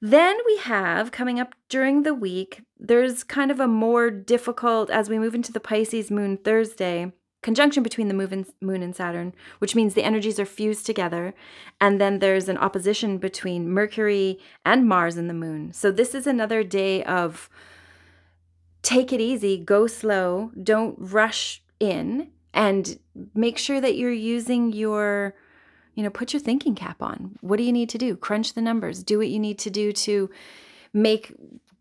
Then 0.00 0.36
we 0.46 0.56
have 0.58 1.12
coming 1.12 1.38
up 1.38 1.54
during 1.68 2.02
the 2.02 2.14
week, 2.14 2.62
there's 2.78 3.22
kind 3.22 3.50
of 3.50 3.60
a 3.60 3.68
more 3.68 4.10
difficult, 4.10 4.88
as 4.88 5.10
we 5.10 5.18
move 5.18 5.34
into 5.34 5.52
the 5.52 5.60
Pisces 5.60 6.10
moon 6.10 6.38
Thursday, 6.38 7.12
conjunction 7.42 7.82
between 7.82 8.08
the 8.08 8.44
moon 8.60 8.82
and 8.82 8.96
Saturn, 8.96 9.34
which 9.58 9.74
means 9.74 9.92
the 9.94 10.02
energies 10.02 10.40
are 10.40 10.46
fused 10.46 10.86
together. 10.86 11.34
And 11.80 12.00
then 12.00 12.18
there's 12.18 12.48
an 12.48 12.58
opposition 12.58 13.18
between 13.18 13.70
Mercury 13.70 14.38
and 14.64 14.88
Mars 14.88 15.16
and 15.16 15.28
the 15.28 15.34
moon. 15.34 15.72
So 15.72 15.90
this 15.90 16.14
is 16.14 16.26
another 16.26 16.64
day 16.64 17.02
of 17.04 17.50
take 18.82 19.12
it 19.12 19.20
easy, 19.20 19.58
go 19.58 19.86
slow, 19.86 20.50
don't 20.62 20.96
rush 20.98 21.62
in, 21.78 22.30
and 22.54 22.98
make 23.34 23.58
sure 23.58 23.80
that 23.80 23.96
you're 23.96 24.12
using 24.12 24.72
your 24.72 25.34
you 26.00 26.04
know, 26.04 26.10
put 26.10 26.32
your 26.32 26.40
thinking 26.40 26.74
cap 26.74 27.02
on. 27.02 27.36
What 27.42 27.58
do 27.58 27.62
you 27.62 27.72
need 27.72 27.90
to 27.90 27.98
do? 27.98 28.16
Crunch 28.16 28.54
the 28.54 28.62
numbers. 28.62 29.04
Do 29.04 29.18
what 29.18 29.28
you 29.28 29.38
need 29.38 29.58
to 29.58 29.68
do 29.68 29.92
to 29.92 30.30
make 30.94 31.34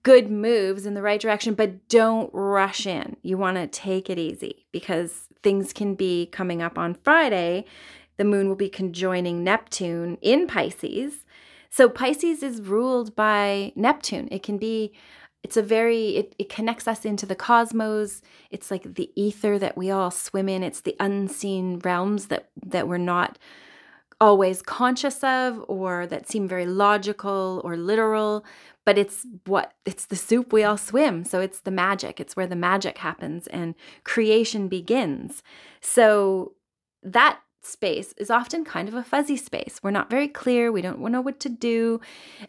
good 0.04 0.30
moves 0.30 0.86
in 0.86 0.94
the 0.94 1.02
right 1.02 1.22
direction, 1.22 1.54
but 1.54 1.88
don't 1.88 2.30
rush 2.34 2.86
in. 2.86 3.16
You 3.22 3.38
want 3.38 3.56
to 3.56 3.66
take 3.66 4.10
it 4.10 4.20
easy 4.20 4.66
because 4.74 5.30
things 5.42 5.72
can 5.72 5.96
be 5.96 6.26
coming 6.26 6.62
up 6.62 6.78
on 6.78 6.98
Friday. 7.02 7.64
The 8.18 8.26
moon 8.26 8.50
will 8.50 8.58
be 8.58 8.68
conjoining 8.68 9.42
Neptune 9.42 10.18
in 10.22 10.48
Pisces. 10.48 11.24
So 11.70 11.88
Pisces 11.88 12.44
is 12.44 12.60
ruled 12.60 13.16
by 13.16 13.72
Neptune. 13.78 14.28
It 14.34 14.44
can 14.44 14.58
be 14.58 14.92
it's 15.44 15.56
a 15.56 15.62
very 15.62 16.18
it, 16.18 16.36
it 16.38 16.50
connects 16.50 16.90
us 16.90 17.06
into 17.06 17.26
the 17.26 17.34
cosmos 17.34 18.22
it's 18.52 18.70
like 18.70 18.96
the 18.96 19.10
ether 19.16 19.58
that 19.58 19.78
we 19.78 19.90
all 19.90 20.12
swim 20.12 20.50
in 20.50 20.64
it's 20.64 20.82
the 20.82 20.98
unseen 21.00 21.80
realms 21.80 22.26
that 22.26 22.50
that 22.62 22.90
we're 22.90 22.98
not 22.98 23.40
always 24.22 24.62
conscious 24.62 25.24
of 25.24 25.64
or 25.68 26.06
that 26.08 26.28
seem 26.28 26.48
very 26.48 26.66
logical 26.66 27.62
or 27.64 27.78
literal 27.78 28.44
but 28.90 28.98
it's 28.98 29.24
what 29.46 29.74
it's 29.86 30.08
the 30.08 30.16
soup 30.16 30.52
we 30.52 30.64
all 30.64 30.76
swim. 30.76 31.24
So 31.24 31.42
it's 31.42 31.60
the 31.60 31.70
magic. 31.70 32.20
It's 32.20 32.36
where 32.36 32.48
the 32.48 32.56
magic 32.56 32.98
happens 32.98 33.46
and 33.46 33.76
creation 34.04 34.68
begins. 34.68 35.44
So 35.80 36.54
that 37.04 37.40
space 37.62 38.16
is 38.18 38.32
often 38.32 38.66
kind 38.66 38.88
of 38.88 38.96
a 38.96 39.04
fuzzy 39.04 39.38
space. 39.38 39.80
We're 39.84 39.92
not 39.92 40.10
very 40.10 40.28
clear. 40.28 40.72
We 40.72 40.82
don't 40.82 41.02
know 41.02 41.22
what 41.22 41.40
to 41.42 41.50
do. 41.50 42.02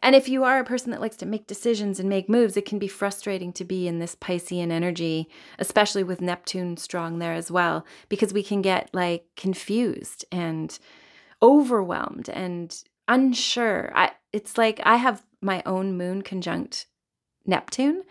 And 0.02 0.14
if 0.14 0.30
you 0.30 0.42
are 0.44 0.58
a 0.58 0.64
person 0.64 0.92
that 0.92 1.00
likes 1.02 1.18
to 1.18 1.26
make 1.26 1.46
decisions 1.46 2.00
and 2.00 2.08
make 2.08 2.26
moves 2.26 2.56
it 2.56 2.64
can 2.64 2.78
be 2.78 2.88
frustrating 2.88 3.52
to 3.52 3.64
be 3.66 3.86
in 3.86 3.98
this 3.98 4.16
piscean 4.16 4.70
energy 4.70 5.28
especially 5.58 6.04
with 6.04 6.22
neptune 6.22 6.78
strong 6.78 7.18
there 7.18 7.34
as 7.34 7.50
well 7.50 7.84
because 8.08 8.32
we 8.32 8.42
can 8.42 8.62
get 8.62 8.88
like 8.94 9.26
confused 9.36 10.24
and 10.32 10.78
overwhelmed 11.42 12.28
and 12.28 12.82
unsure. 13.09 13.90
I 13.94 14.12
it's 14.32 14.56
like 14.56 14.80
I 14.85 14.97
have 14.97 15.25
my 15.40 15.62
own 15.66 15.97
moon 15.97 16.23
conjunct 16.23 16.87
Neptune 17.47 18.02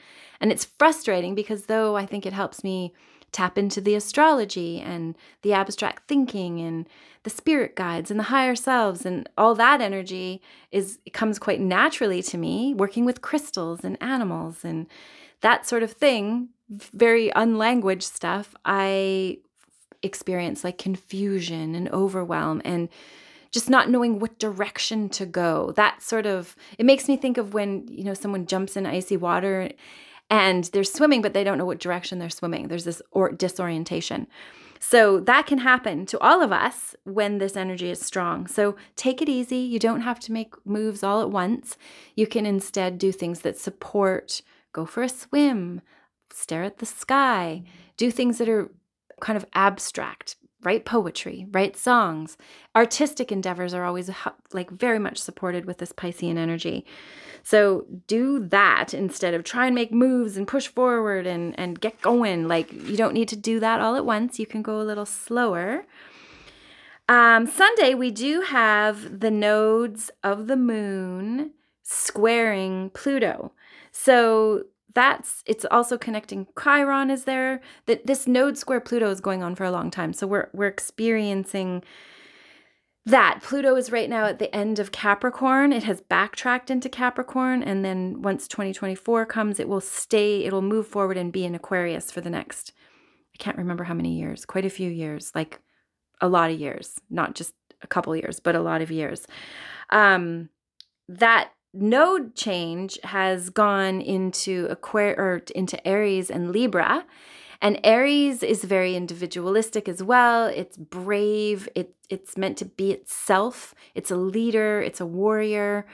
and 0.41 0.51
it's 0.51 0.65
frustrating 0.65 1.35
because 1.35 1.65
though 1.65 1.95
I 1.95 2.05
think 2.05 2.25
it 2.25 2.33
helps 2.33 2.63
me 2.63 2.93
tap 3.31 3.57
into 3.57 3.79
the 3.79 3.95
astrology 3.95 4.79
and 4.79 5.15
the 5.43 5.53
abstract 5.53 6.07
thinking 6.07 6.59
and 6.59 6.87
the 7.23 7.29
spirit 7.29 7.75
guides 7.75 8.09
and 8.09 8.19
the 8.19 8.25
higher 8.25 8.55
selves 8.55 9.05
and 9.05 9.29
all 9.37 9.53
that 9.55 9.81
energy 9.81 10.41
is 10.71 10.99
comes 11.13 11.37
quite 11.37 11.61
naturally 11.61 12.23
to 12.23 12.37
me 12.37 12.73
working 12.73 13.05
with 13.05 13.21
crystals 13.21 13.83
and 13.83 14.01
animals 14.01 14.65
and 14.65 14.87
that 15.41 15.67
sort 15.67 15.83
of 15.83 15.91
thing 15.91 16.49
very 16.69 17.29
unlanguaged 17.35 18.03
stuff 18.03 18.55
i 18.65 19.37
experience 20.03 20.63
like 20.63 20.77
confusion 20.77 21.75
and 21.75 21.89
overwhelm 21.89 22.61
and 22.65 22.89
just 23.51 23.69
not 23.69 23.89
knowing 23.89 24.19
what 24.19 24.39
direction 24.39 25.09
to 25.09 25.25
go. 25.25 25.73
That 25.75 26.01
sort 26.01 26.25
of 26.25 26.55
it 26.77 26.85
makes 26.85 27.07
me 27.07 27.17
think 27.17 27.37
of 27.37 27.53
when, 27.53 27.87
you 27.87 28.03
know, 28.03 28.13
someone 28.13 28.45
jumps 28.45 28.77
in 28.77 28.85
icy 28.85 29.17
water 29.17 29.71
and 30.29 30.65
they're 30.65 30.83
swimming 30.83 31.21
but 31.21 31.33
they 31.33 31.43
don't 31.43 31.57
know 31.57 31.65
what 31.65 31.79
direction 31.79 32.19
they're 32.19 32.29
swimming. 32.29 32.67
There's 32.67 32.85
this 32.85 33.01
or 33.11 33.31
disorientation. 33.31 34.27
So 34.79 35.19
that 35.21 35.45
can 35.45 35.57
happen 35.59 36.05
to 36.07 36.19
all 36.19 36.41
of 36.41 36.53
us 36.53 36.95
when 37.03 37.37
this 37.37 37.57
energy 37.57 37.89
is 37.89 37.99
strong. 37.99 38.47
So 38.47 38.77
take 38.95 39.21
it 39.21 39.27
easy. 39.27 39.57
You 39.57 39.77
don't 39.77 40.01
have 40.01 40.19
to 40.21 40.31
make 40.31 40.53
moves 40.65 41.03
all 41.03 41.21
at 41.21 41.29
once. 41.29 41.77
You 42.15 42.25
can 42.25 42.45
instead 42.45 42.97
do 42.97 43.11
things 43.11 43.41
that 43.41 43.57
support, 43.57 44.41
go 44.71 44.85
for 44.85 45.03
a 45.03 45.09
swim, 45.09 45.81
stare 46.31 46.63
at 46.63 46.77
the 46.77 46.85
sky, 46.85 47.63
do 47.97 48.09
things 48.09 48.37
that 48.37 48.47
are 48.47 48.71
kind 49.19 49.37
of 49.37 49.45
abstract, 49.53 50.35
write 50.63 50.85
poetry, 50.85 51.45
write 51.51 51.77
songs. 51.77 52.37
Artistic 52.75 53.31
endeavors 53.31 53.73
are 53.73 53.85
always 53.85 54.09
like 54.53 54.69
very 54.71 54.99
much 54.99 55.17
supported 55.17 55.65
with 55.65 55.77
this 55.77 55.93
Piscean 55.93 56.37
energy. 56.37 56.85
So 57.43 57.85
do 58.07 58.39
that 58.47 58.93
instead 58.93 59.33
of 59.33 59.43
try 59.43 59.65
and 59.65 59.75
make 59.75 59.91
moves 59.91 60.37
and 60.37 60.47
push 60.47 60.67
forward 60.67 61.25
and, 61.25 61.57
and 61.57 61.79
get 61.79 62.01
going. 62.01 62.47
Like 62.47 62.71
you 62.71 62.97
don't 62.97 63.13
need 63.13 63.29
to 63.29 63.35
do 63.35 63.59
that 63.59 63.79
all 63.79 63.95
at 63.95 64.05
once. 64.05 64.39
You 64.39 64.45
can 64.45 64.61
go 64.61 64.81
a 64.81 64.83
little 64.83 65.05
slower. 65.05 65.85
Um, 67.07 67.47
Sunday, 67.47 67.95
we 67.95 68.11
do 68.11 68.41
have 68.41 69.19
the 69.19 69.31
nodes 69.31 70.11
of 70.23 70.45
the 70.45 70.55
moon 70.55 71.51
squaring 71.81 72.91
Pluto. 72.91 73.51
So 73.91 74.65
that's 74.93 75.43
it's 75.45 75.65
also 75.69 75.97
connecting 75.97 76.47
chiron 76.61 77.09
is 77.09 77.25
there. 77.25 77.61
That 77.85 78.05
this 78.05 78.27
node 78.27 78.57
square 78.57 78.81
pluto 78.81 79.09
is 79.09 79.21
going 79.21 79.43
on 79.43 79.55
for 79.55 79.63
a 79.63 79.71
long 79.71 79.91
time. 79.91 80.13
So 80.13 80.27
we're 80.27 80.49
we're 80.53 80.67
experiencing 80.67 81.83
that. 83.05 83.41
Pluto 83.43 83.75
is 83.75 83.91
right 83.91 84.09
now 84.09 84.25
at 84.25 84.39
the 84.39 84.53
end 84.55 84.79
of 84.79 84.91
capricorn. 84.91 85.73
It 85.73 85.83
has 85.83 86.01
backtracked 86.01 86.69
into 86.69 86.89
capricorn 86.89 87.63
and 87.63 87.85
then 87.85 88.21
once 88.21 88.47
2024 88.47 89.25
comes 89.25 89.59
it 89.59 89.69
will 89.69 89.81
stay 89.81 90.43
it'll 90.43 90.61
move 90.61 90.87
forward 90.87 91.17
and 91.17 91.31
be 91.31 91.45
in 91.45 91.55
aquarius 91.55 92.11
for 92.11 92.21
the 92.21 92.29
next 92.29 92.73
i 93.33 93.37
can't 93.37 93.57
remember 93.57 93.83
how 93.83 93.93
many 93.93 94.17
years 94.17 94.45
quite 94.45 94.65
a 94.65 94.69
few 94.69 94.89
years 94.89 95.31
like 95.33 95.59
a 96.21 96.27
lot 96.27 96.51
of 96.51 96.59
years 96.59 96.99
not 97.09 97.35
just 97.35 97.53
a 97.81 97.87
couple 97.87 98.15
years 98.15 98.39
but 98.39 98.55
a 98.55 98.61
lot 98.61 98.81
of 98.81 98.91
years. 98.91 99.25
Um 99.89 100.49
that 101.07 101.51
node 101.73 102.35
change 102.35 102.99
has 103.03 103.49
gone 103.49 104.01
into 104.01 104.67
Aquarius 104.69 105.17
or 105.17 105.41
into 105.55 105.85
Aries 105.87 106.29
and 106.29 106.51
Libra. 106.51 107.05
And 107.61 107.79
Aries 107.83 108.41
is 108.41 108.63
very 108.63 108.95
individualistic 108.95 109.89
as 109.89 110.01
well. 110.01 110.47
It's 110.47 110.77
brave. 110.77 111.67
It, 111.75 111.95
it's 112.09 112.37
meant 112.37 112.57
to 112.59 112.65
be 112.65 112.91
itself. 112.91 113.75
It's 113.95 114.11
a 114.11 114.15
leader. 114.15 114.81
It's 114.81 115.01
a 115.01 115.05
warrior. 115.05 115.85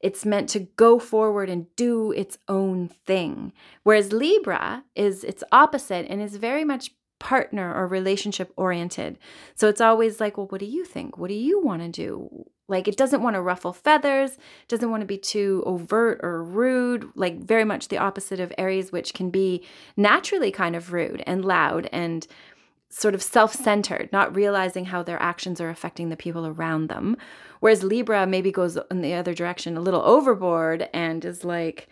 It's 0.00 0.24
meant 0.24 0.48
to 0.50 0.60
go 0.60 0.98
forward 0.98 1.48
and 1.48 1.74
do 1.74 2.12
its 2.12 2.38
own 2.46 2.88
thing. 2.88 3.52
Whereas 3.82 4.12
Libra 4.12 4.84
is 4.94 5.24
its 5.24 5.42
opposite 5.50 6.06
and 6.08 6.22
is 6.22 6.36
very 6.36 6.64
much 6.64 6.92
partner 7.18 7.74
or 7.74 7.86
relationship 7.86 8.52
oriented. 8.56 9.18
So 9.54 9.68
it's 9.68 9.80
always 9.80 10.20
like, 10.20 10.36
well, 10.36 10.46
what 10.46 10.60
do 10.60 10.66
you 10.66 10.84
think? 10.84 11.18
What 11.18 11.28
do 11.28 11.34
you 11.34 11.60
want 11.60 11.82
to 11.82 11.88
do? 11.88 12.46
Like 12.68 12.86
it 12.86 12.96
doesn't 12.96 13.22
want 13.22 13.34
to 13.34 13.40
ruffle 13.40 13.72
feathers, 13.72 14.36
doesn't 14.68 14.90
want 14.90 15.00
to 15.00 15.06
be 15.06 15.18
too 15.18 15.62
overt 15.66 16.20
or 16.22 16.42
rude, 16.42 17.08
like 17.14 17.40
very 17.40 17.64
much 17.64 17.88
the 17.88 17.98
opposite 17.98 18.40
of 18.40 18.52
Aries, 18.58 18.92
which 18.92 19.14
can 19.14 19.30
be 19.30 19.64
naturally 19.96 20.50
kind 20.50 20.76
of 20.76 20.92
rude 20.92 21.22
and 21.26 21.44
loud 21.44 21.88
and 21.92 22.26
sort 22.90 23.14
of 23.14 23.22
self 23.22 23.54
centered, 23.54 24.10
not 24.12 24.34
realizing 24.34 24.86
how 24.86 25.02
their 25.02 25.20
actions 25.20 25.60
are 25.60 25.70
affecting 25.70 26.08
the 26.08 26.16
people 26.16 26.46
around 26.46 26.88
them. 26.88 27.16
Whereas 27.60 27.82
Libra 27.82 28.26
maybe 28.26 28.52
goes 28.52 28.78
in 28.90 29.00
the 29.00 29.14
other 29.14 29.34
direction 29.34 29.76
a 29.76 29.80
little 29.80 30.02
overboard 30.02 30.88
and 30.92 31.24
is 31.24 31.44
like 31.44 31.88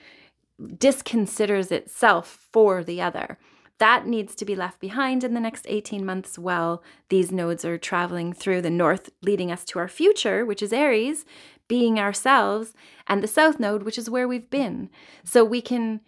disconsiders 0.61 1.73
itself 1.73 2.49
for 2.53 2.85
the 2.85 3.01
other. 3.01 3.39
That 3.79 4.07
needs 4.07 4.35
to 4.37 4.45
be 4.45 4.57
left 4.57 4.81
behind 4.81 5.23
in 5.23 5.35
the 5.35 5.41
next 5.41 5.67
18 5.69 6.05
months 6.05 6.39
while 6.39 6.83
these 7.09 7.31
nodes 7.31 7.65
are 7.65 7.77
traveling 7.77 8.33
through 8.33 8.63
the 8.63 8.71
north, 8.71 9.11
leading 9.23 9.53
us 9.53 9.65
to 9.67 9.79
our 9.79 9.89
future, 9.89 10.47
which 10.47 10.63
is 10.63 10.73
Aries, 10.73 11.25
being 11.69 11.99
ourselves, 11.99 12.73
and 13.07 13.23
the 13.23 13.29
south 13.29 13.61
node, 13.61 13.83
which 13.83 13.99
is 13.99 14.09
where 14.09 14.27
we've 14.27 14.49
been. 14.49 14.89
So 15.25 15.45
we 15.45 15.61
can 15.61 16.01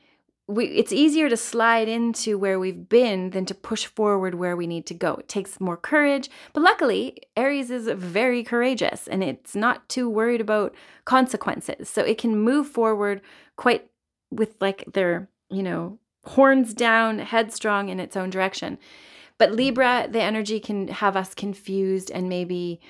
we, 0.49 0.65
it's 0.65 0.93
easier 0.93 1.29
to 1.29 1.37
slide 1.37 1.89
into 1.89 2.39
where 2.39 2.59
we've 2.59 2.89
been 2.89 3.31
than 3.31 3.45
to 3.45 3.55
push 3.55 3.85
forward 3.85 4.35
where 4.35 4.57
we 4.57 4.67
need 4.67 4.87
to 4.87 4.95
go. 4.95 5.17
It 5.17 5.29
takes 5.29 5.61
more 5.61 5.77
courage, 5.77 6.31
but 6.55 6.63
luckily, 6.63 7.19
Aries 7.37 7.71
is 7.71 7.87
very 7.87 8.43
courageous 8.43 9.07
and 9.07 9.23
it's 9.23 9.55
not 9.55 9.87
too 9.91 10.09
worried 10.09 10.41
about 10.41 10.75
consequences. 11.05 11.91
So 11.91 12.03
it 12.03 12.17
can 12.17 12.35
move 12.35 12.67
forward 12.67 13.21
quite 13.57 13.91
with 14.31 14.55
like 14.59 14.85
their, 14.95 15.29
you 15.51 15.63
know, 15.63 15.99
horns 16.29 16.75
down, 16.75 17.19
headstrong 17.19 17.89
in 17.89 18.01
its 18.01 18.17
own 18.17 18.31
direction. 18.31 18.79
But 19.39 19.53
Libra, 19.53 20.09
the 20.11 20.21
energy 20.21 20.61
can 20.61 20.89
have 20.89 21.17
us 21.17 21.35
confused 21.35 22.11
and 22.11 22.29
maybe 22.29 22.81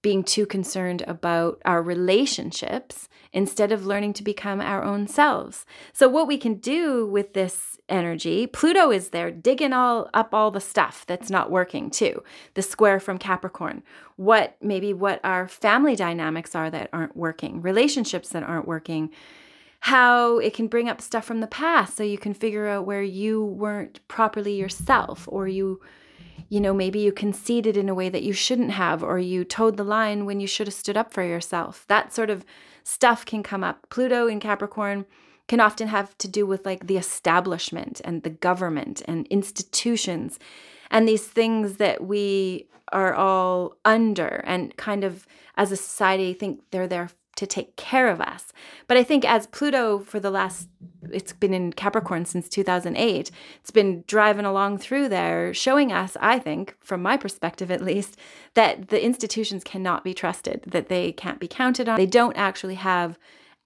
being 0.00 0.22
too 0.22 0.46
concerned 0.46 1.02
about 1.06 1.60
our 1.64 1.82
relationships 1.82 3.08
instead 3.32 3.72
of 3.72 3.84
learning 3.84 4.12
to 4.14 4.22
become 4.22 4.60
our 4.60 4.82
own 4.82 5.06
selves. 5.06 5.66
So 5.92 6.08
what 6.08 6.28
we 6.28 6.38
can 6.38 6.54
do 6.54 7.06
with 7.06 7.34
this 7.34 7.78
energy, 7.88 8.46
Pluto 8.46 8.90
is 8.90 9.10
there 9.10 9.30
digging 9.30 9.72
all 9.72 10.08
up 10.14 10.32
all 10.32 10.50
the 10.50 10.60
stuff 10.60 11.04
that's 11.06 11.30
not 11.30 11.50
working 11.50 11.90
too. 11.90 12.22
The 12.54 12.62
square 12.62 13.00
from 13.00 13.18
Capricorn. 13.18 13.82
What 14.16 14.56
maybe 14.62 14.92
what 14.92 15.20
our 15.24 15.48
family 15.48 15.96
dynamics 15.96 16.54
are 16.54 16.70
that 16.70 16.90
aren't 16.92 17.16
working, 17.16 17.60
relationships 17.60 18.30
that 18.30 18.42
aren't 18.42 18.68
working. 18.68 19.10
How 19.80 20.38
it 20.38 20.54
can 20.54 20.66
bring 20.66 20.88
up 20.88 21.00
stuff 21.00 21.24
from 21.24 21.40
the 21.40 21.46
past 21.46 21.96
so 21.96 22.02
you 22.02 22.18
can 22.18 22.34
figure 22.34 22.68
out 22.68 22.86
where 22.86 23.02
you 23.02 23.42
weren't 23.44 24.06
properly 24.08 24.54
yourself 24.54 25.28
or 25.30 25.48
you 25.48 25.80
you 26.48 26.60
know, 26.60 26.72
maybe 26.72 26.98
you 26.98 27.12
conceded 27.12 27.76
in 27.76 27.88
a 27.88 27.94
way 27.94 28.08
that 28.08 28.22
you 28.22 28.32
shouldn't 28.32 28.70
have, 28.70 29.02
or 29.02 29.18
you 29.18 29.44
toed 29.44 29.76
the 29.76 29.84
line 29.84 30.24
when 30.24 30.40
you 30.40 30.46
should 30.46 30.66
have 30.66 30.74
stood 30.74 30.96
up 30.96 31.12
for 31.12 31.22
yourself. 31.22 31.84
That 31.88 32.12
sort 32.12 32.30
of 32.30 32.44
stuff 32.84 33.26
can 33.26 33.42
come 33.42 33.62
up. 33.62 33.86
Pluto 33.90 34.26
in 34.28 34.40
Capricorn 34.40 35.04
can 35.46 35.60
often 35.60 35.88
have 35.88 36.16
to 36.18 36.28
do 36.28 36.46
with 36.46 36.64
like 36.64 36.86
the 36.86 36.96
establishment 36.96 38.00
and 38.04 38.22
the 38.22 38.30
government 38.30 39.02
and 39.06 39.26
institutions 39.28 40.38
and 40.90 41.06
these 41.06 41.26
things 41.26 41.76
that 41.76 42.04
we 42.04 42.68
are 42.92 43.14
all 43.14 43.76
under 43.84 44.42
and 44.46 44.74
kind 44.76 45.04
of 45.04 45.26
as 45.56 45.70
a 45.70 45.76
society 45.76 46.32
think 46.32 46.62
they're 46.70 46.86
there 46.86 47.10
to 47.38 47.46
take 47.46 47.76
care 47.76 48.08
of 48.08 48.20
us. 48.20 48.52
But 48.88 48.96
I 48.96 49.04
think 49.04 49.24
as 49.24 49.46
Pluto 49.46 50.00
for 50.00 50.18
the 50.18 50.30
last, 50.30 50.68
it's 51.12 51.32
been 51.32 51.54
in 51.54 51.72
Capricorn 51.72 52.24
since 52.24 52.48
2008, 52.48 53.30
it's 53.60 53.70
been 53.70 54.02
driving 54.08 54.44
along 54.44 54.78
through 54.78 55.08
there, 55.08 55.54
showing 55.54 55.92
us, 55.92 56.16
I 56.20 56.40
think, 56.40 56.74
from 56.80 57.00
my 57.00 57.16
perspective 57.16 57.70
at 57.70 57.80
least, 57.80 58.18
that 58.54 58.88
the 58.88 59.02
institutions 59.02 59.62
cannot 59.62 60.02
be 60.02 60.14
trusted, 60.14 60.64
that 60.66 60.88
they 60.88 61.12
can't 61.12 61.38
be 61.38 61.46
counted 61.46 61.88
on. 61.88 61.96
They 61.96 62.06
don't 62.06 62.36
actually 62.36 62.74
have 62.74 63.16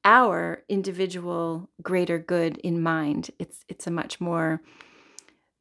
our 0.05 0.63
individual 0.69 1.71
greater 1.81 2.19
good 2.19 2.59
in 2.59 2.83
mind. 2.83 3.31
It's 3.39 3.65
it's 3.69 3.87
a 3.87 3.91
much 3.91 4.21
more 4.21 4.61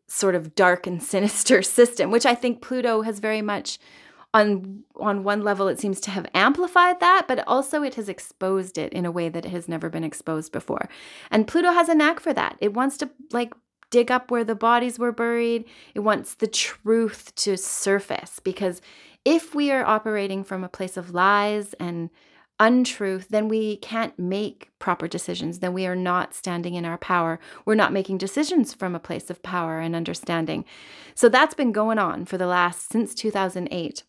sort 0.07 0.35
of 0.35 0.53
dark 0.53 0.85
and 0.85 1.01
sinister 1.01 1.61
system, 1.79 2.11
which 2.11 2.25
I 2.25 2.35
think 2.35 2.61
Pluto 2.61 3.03
has 3.03 3.19
very 3.19 3.41
much 3.41 3.79
on 4.33 4.83
on 4.95 5.23
one 5.23 5.43
level 5.43 5.67
it 5.67 5.79
seems 5.79 5.99
to 5.99 6.11
have 6.11 6.25
amplified 6.33 6.99
that 6.99 7.25
but 7.27 7.45
also 7.47 7.83
it 7.83 7.95
has 7.95 8.07
exposed 8.07 8.77
it 8.77 8.93
in 8.93 9.05
a 9.05 9.11
way 9.11 9.27
that 9.27 9.45
it 9.45 9.51
has 9.51 9.67
never 9.67 9.89
been 9.89 10.03
exposed 10.03 10.51
before 10.51 10.87
and 11.29 11.47
pluto 11.47 11.71
has 11.71 11.89
a 11.89 11.95
knack 11.95 12.19
for 12.19 12.33
that 12.33 12.55
it 12.61 12.73
wants 12.73 12.97
to 12.97 13.09
like 13.31 13.53
dig 13.89 14.09
up 14.09 14.31
where 14.31 14.45
the 14.45 14.55
bodies 14.55 14.97
were 14.97 15.11
buried 15.11 15.65
it 15.93 15.99
wants 15.99 16.35
the 16.35 16.47
truth 16.47 17.35
to 17.35 17.57
surface 17.57 18.39
because 18.39 18.81
if 19.25 19.53
we 19.53 19.69
are 19.69 19.85
operating 19.85 20.43
from 20.43 20.63
a 20.63 20.69
place 20.69 20.97
of 20.97 21.13
lies 21.13 21.73
and 21.73 22.09
untruth, 22.61 23.27
then 23.29 23.47
we 23.47 23.77
can't 23.77 24.17
make 24.19 24.69
proper 24.77 25.07
decisions. 25.07 25.59
Then 25.59 25.73
we 25.73 25.87
are 25.87 25.95
not 25.95 26.35
standing 26.35 26.75
in 26.75 26.85
our 26.85 26.97
power. 26.97 27.39
We're 27.65 27.75
not 27.75 27.91
making 27.91 28.19
decisions 28.19 28.71
from 28.71 28.93
a 28.93 28.99
place 28.99 29.31
of 29.31 29.41
power 29.41 29.79
and 29.79 29.95
understanding. 29.95 30.63
So 31.15 31.27
that's 31.27 31.55
been 31.55 31.71
going 31.71 31.97
on 31.97 32.25
for 32.25 32.37
the 32.37 32.45
last 32.45 32.91
since 32.91 33.15
2008 33.15 34.03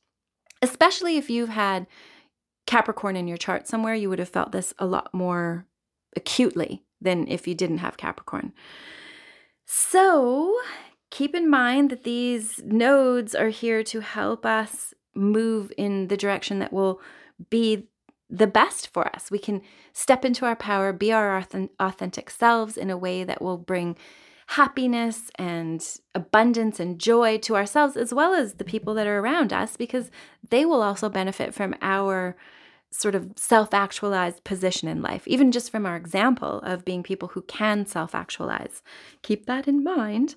especially 0.62 1.16
if 1.16 1.28
you've 1.28 1.48
had 1.48 1.86
Capricorn 2.66 3.16
in 3.16 3.28
your 3.28 3.36
chart 3.36 3.66
somewhere, 3.66 3.94
you 3.94 4.08
would 4.08 4.20
have 4.20 4.28
felt 4.28 4.52
this 4.52 4.72
a 4.78 4.86
lot 4.86 5.12
more 5.12 5.66
acutely 6.16 6.84
than 7.00 7.26
if 7.26 7.48
you 7.48 7.54
didn't 7.54 7.78
have 7.78 7.96
Capricorn. 7.96 8.52
So 9.66 10.56
keep 11.10 11.34
in 11.34 11.50
mind 11.50 11.90
that 11.90 12.04
these 12.04 12.62
nodes 12.64 13.34
are 13.34 13.48
here 13.48 13.82
to 13.84 14.00
help 14.00 14.46
us 14.46 14.94
move 15.14 15.72
in 15.76 16.08
the 16.08 16.16
direction 16.16 16.60
that 16.60 16.72
will 16.72 17.00
be 17.50 17.88
the 18.30 18.46
best 18.46 18.88
for 18.94 19.14
us. 19.14 19.30
We 19.30 19.38
can 19.38 19.60
step 19.92 20.24
into 20.24 20.46
our 20.46 20.56
power, 20.56 20.92
be 20.92 21.12
our 21.12 21.44
authentic 21.78 22.30
selves 22.30 22.76
in 22.78 22.88
a 22.88 22.96
way 22.96 23.24
that 23.24 23.42
will 23.42 23.58
bring 23.58 23.96
happiness 24.48 25.30
and 25.36 25.98
abundance 26.14 26.80
and 26.80 26.98
joy 26.98 27.38
to 27.38 27.56
ourselves 27.56 27.96
as 27.96 28.12
well 28.12 28.34
as 28.34 28.54
the 28.54 28.64
people 28.64 28.94
that 28.94 29.06
are 29.06 29.18
around 29.18 29.52
us 29.52 29.76
because 29.76 30.10
they 30.50 30.64
will 30.64 30.82
also 30.82 31.08
benefit 31.08 31.54
from 31.54 31.74
our 31.80 32.36
sort 32.92 33.14
of 33.14 33.32
self 33.36 33.72
actualized 33.72 34.44
position 34.44 34.88
in 34.88 35.02
life, 35.02 35.26
even 35.26 35.50
just 35.50 35.70
from 35.70 35.86
our 35.86 35.96
example 35.96 36.60
of 36.60 36.84
being 36.84 37.02
people 37.02 37.28
who 37.28 37.42
can 37.42 37.86
self 37.86 38.14
actualize. 38.14 38.82
Keep 39.22 39.46
that 39.46 39.66
in 39.66 39.82
mind. 39.82 40.34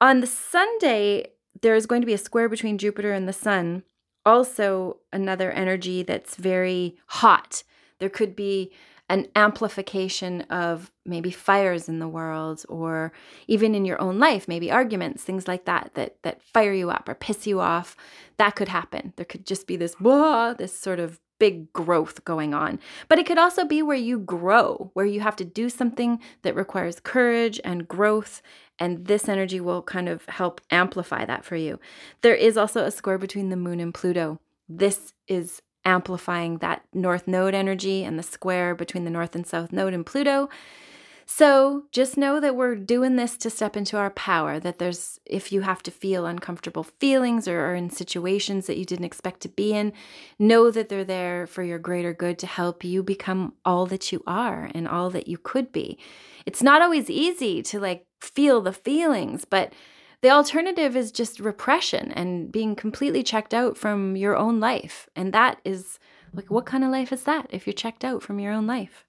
On 0.00 0.20
the 0.20 0.26
Sunday, 0.26 1.28
there 1.62 1.74
is 1.74 1.86
going 1.86 2.02
to 2.02 2.06
be 2.06 2.14
a 2.14 2.18
square 2.18 2.48
between 2.48 2.78
Jupiter 2.78 3.12
and 3.12 3.28
the 3.28 3.32
Sun, 3.32 3.84
also 4.26 4.98
another 5.12 5.52
energy 5.52 6.02
that's 6.02 6.36
very 6.36 6.98
hot. 7.06 7.62
There 8.00 8.10
could 8.10 8.34
be 8.34 8.72
an 9.10 9.26
amplification 9.36 10.40
of 10.42 10.90
maybe 11.04 11.30
fires 11.30 11.88
in 11.88 11.98
the 11.98 12.08
world 12.08 12.64
or 12.68 13.12
even 13.46 13.74
in 13.74 13.84
your 13.84 14.00
own 14.00 14.18
life 14.18 14.48
maybe 14.48 14.70
arguments 14.70 15.22
things 15.22 15.46
like 15.46 15.66
that 15.66 15.90
that 15.94 16.16
that 16.22 16.42
fire 16.42 16.72
you 16.72 16.90
up 16.90 17.06
or 17.08 17.14
piss 17.14 17.46
you 17.46 17.60
off 17.60 17.96
that 18.36 18.56
could 18.56 18.68
happen. 18.68 19.12
There 19.16 19.24
could 19.24 19.46
just 19.46 19.66
be 19.66 19.76
this 19.76 19.94
whoa, 19.94 20.54
this 20.54 20.78
sort 20.78 21.00
of 21.00 21.20
big 21.38 21.72
growth 21.72 22.24
going 22.24 22.54
on. 22.54 22.78
But 23.08 23.18
it 23.18 23.26
could 23.26 23.38
also 23.38 23.64
be 23.64 23.82
where 23.82 23.96
you 23.96 24.18
grow 24.18 24.90
where 24.94 25.06
you 25.06 25.20
have 25.20 25.36
to 25.36 25.44
do 25.44 25.68
something 25.68 26.20
that 26.42 26.54
requires 26.54 27.00
courage 27.00 27.60
and 27.64 27.88
growth 27.88 28.40
and 28.78 29.06
this 29.06 29.28
energy 29.28 29.60
will 29.60 29.82
kind 29.82 30.08
of 30.08 30.24
help 30.26 30.60
amplify 30.70 31.24
that 31.24 31.44
for 31.44 31.56
you. 31.56 31.78
There 32.22 32.34
is 32.34 32.56
also 32.56 32.84
a 32.84 32.90
square 32.90 33.18
between 33.18 33.50
the 33.50 33.56
moon 33.56 33.80
and 33.80 33.92
pluto. 33.92 34.40
This 34.68 35.12
is 35.28 35.60
amplifying 35.84 36.58
that 36.58 36.82
north 36.92 37.28
node 37.28 37.54
energy 37.54 38.04
and 38.04 38.18
the 38.18 38.22
square 38.22 38.74
between 38.74 39.04
the 39.04 39.10
north 39.10 39.34
and 39.34 39.46
south 39.46 39.72
node 39.72 39.94
and 39.94 40.06
Pluto. 40.06 40.48
So 41.26 41.84
just 41.90 42.18
know 42.18 42.38
that 42.38 42.54
we're 42.54 42.76
doing 42.76 43.16
this 43.16 43.36
to 43.38 43.50
step 43.50 43.76
into 43.76 43.96
our 43.96 44.10
power. 44.10 44.60
That 44.60 44.78
there's, 44.78 45.20
if 45.24 45.52
you 45.52 45.62
have 45.62 45.82
to 45.84 45.90
feel 45.90 46.26
uncomfortable 46.26 46.82
feelings 46.84 47.48
or 47.48 47.60
are 47.60 47.74
in 47.74 47.88
situations 47.90 48.66
that 48.66 48.76
you 48.76 48.84
didn't 48.84 49.06
expect 49.06 49.40
to 49.40 49.48
be 49.48 49.72
in, 49.72 49.92
know 50.38 50.70
that 50.70 50.88
they're 50.88 51.04
there 51.04 51.46
for 51.46 51.62
your 51.62 51.78
greater 51.78 52.12
good 52.12 52.38
to 52.40 52.46
help 52.46 52.84
you 52.84 53.02
become 53.02 53.54
all 53.64 53.86
that 53.86 54.12
you 54.12 54.22
are 54.26 54.70
and 54.74 54.86
all 54.86 55.08
that 55.10 55.28
you 55.28 55.38
could 55.38 55.72
be. 55.72 55.98
It's 56.44 56.62
not 56.62 56.82
always 56.82 57.08
easy 57.08 57.62
to 57.62 57.80
like 57.80 58.06
feel 58.20 58.60
the 58.60 58.72
feelings, 58.72 59.46
but 59.46 59.72
the 60.24 60.30
alternative 60.30 60.96
is 60.96 61.12
just 61.12 61.38
repression 61.38 62.10
and 62.12 62.50
being 62.50 62.74
completely 62.74 63.22
checked 63.22 63.52
out 63.52 63.76
from 63.76 64.16
your 64.16 64.34
own 64.34 64.58
life. 64.58 65.06
And 65.14 65.34
that 65.34 65.60
is 65.66 65.98
like, 66.32 66.50
what 66.50 66.64
kind 66.64 66.82
of 66.82 66.90
life 66.90 67.12
is 67.12 67.24
that 67.24 67.46
if 67.50 67.66
you're 67.66 67.74
checked 67.74 68.06
out 68.06 68.22
from 68.22 68.38
your 68.38 68.50
own 68.50 68.66
life? 68.66 69.04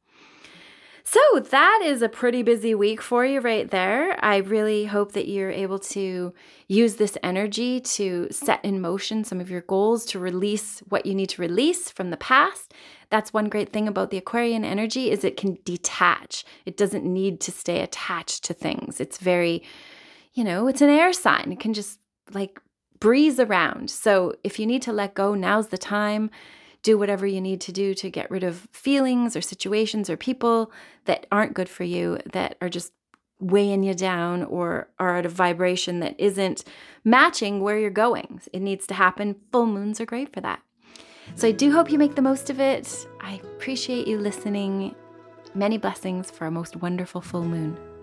So, 1.06 1.22
that 1.40 1.82
is 1.86 2.02
a 2.02 2.10
pretty 2.10 2.44
busy 2.44 2.76
week 2.76 3.02
for 3.02 3.26
you 3.26 3.40
right 3.40 3.70
there. 3.72 4.18
I 4.26 4.38
really 4.38 4.86
hope 4.86 5.14
that 5.14 5.30
you're 5.30 5.52
able 5.52 5.80
to 5.80 6.34
use 6.68 6.96
this 6.96 7.18
energy 7.24 7.80
to 7.80 8.28
set 8.30 8.66
in 8.66 8.82
motion 8.82 9.24
some 9.24 9.40
of 9.40 9.50
your 9.50 9.62
goals, 9.62 10.04
to 10.08 10.20
release 10.20 10.80
what 10.90 11.06
you 11.06 11.16
need 11.16 11.30
to 11.30 11.42
release 11.42 11.90
from 11.90 12.10
the 12.10 12.18
past. 12.18 12.74
That's 13.10 13.32
one 13.32 13.48
great 13.48 13.72
thing 13.72 13.88
about 13.88 14.10
the 14.10 14.18
Aquarian 14.18 14.66
energy 14.66 15.12
is 15.12 15.24
it 15.24 15.38
can 15.38 15.60
detach. 15.64 16.44
It 16.66 16.76
doesn't 16.76 17.06
need 17.06 17.40
to 17.42 17.54
stay 17.54 17.80
attached 17.80 18.44
to 18.46 18.54
things. 18.54 19.00
It's 19.00 19.18
very 19.18 19.64
you 20.36 20.44
know, 20.44 20.68
it's 20.68 20.82
an 20.82 20.90
air 20.90 21.14
sign. 21.14 21.52
It 21.52 21.60
can 21.60 21.74
just 21.74 22.00
like 22.34 22.60
breeze 23.00 23.40
around. 23.40 23.90
So 23.90 24.36
if 24.44 24.60
you 24.60 24.68
need 24.68 24.82
to 24.84 24.94
let 24.94 25.16
go, 25.16 25.34
now's 25.34 25.70
the 25.70 25.78
time. 25.78 26.30
Do 26.84 26.98
whatever 26.98 27.26
you 27.26 27.42
need 27.42 27.62
to 27.62 27.72
do 27.72 27.96
to 27.96 28.10
get 28.12 28.30
rid 28.30 28.44
of 28.44 28.68
feelings 28.72 29.36
or 29.36 29.42
situations 29.42 30.10
or 30.10 30.18
people 30.18 30.72
that 31.06 31.26
aren't 31.32 31.56
good 31.56 31.70
for 31.70 31.84
you, 31.84 32.20
that 32.32 32.58
are 32.62 32.70
just 32.70 32.92
weighing 33.40 33.84
you 33.84 33.94
down 33.94 34.44
or 34.44 34.90
are 35.00 35.18
at 35.18 35.26
a 35.26 35.30
vibration 35.30 36.00
that 36.02 36.20
isn't 36.20 36.64
matching 37.04 37.62
where 37.62 37.80
you're 37.80 37.90
going. 37.90 38.42
It 38.54 38.62
needs 38.62 38.86
to 38.88 38.94
happen. 38.94 39.38
Full 39.52 39.66
moons 39.66 40.00
are 40.00 40.06
great 40.06 40.34
for 40.34 40.42
that. 40.42 40.62
So 41.36 41.48
I 41.48 41.52
do 41.52 41.72
hope 41.72 41.90
you 41.90 41.98
make 41.98 42.16
the 42.16 42.22
most 42.22 42.50
of 42.50 42.60
it. 42.60 43.08
I 43.20 43.40
appreciate 43.56 44.08
you 44.08 44.20
listening. 44.20 44.96
Many 45.56 45.78
blessings 45.78 46.30
for 46.30 46.46
a 46.46 46.52
most 46.52 46.76
wonderful 46.76 47.22
full 47.22 47.46
moon. 47.46 47.95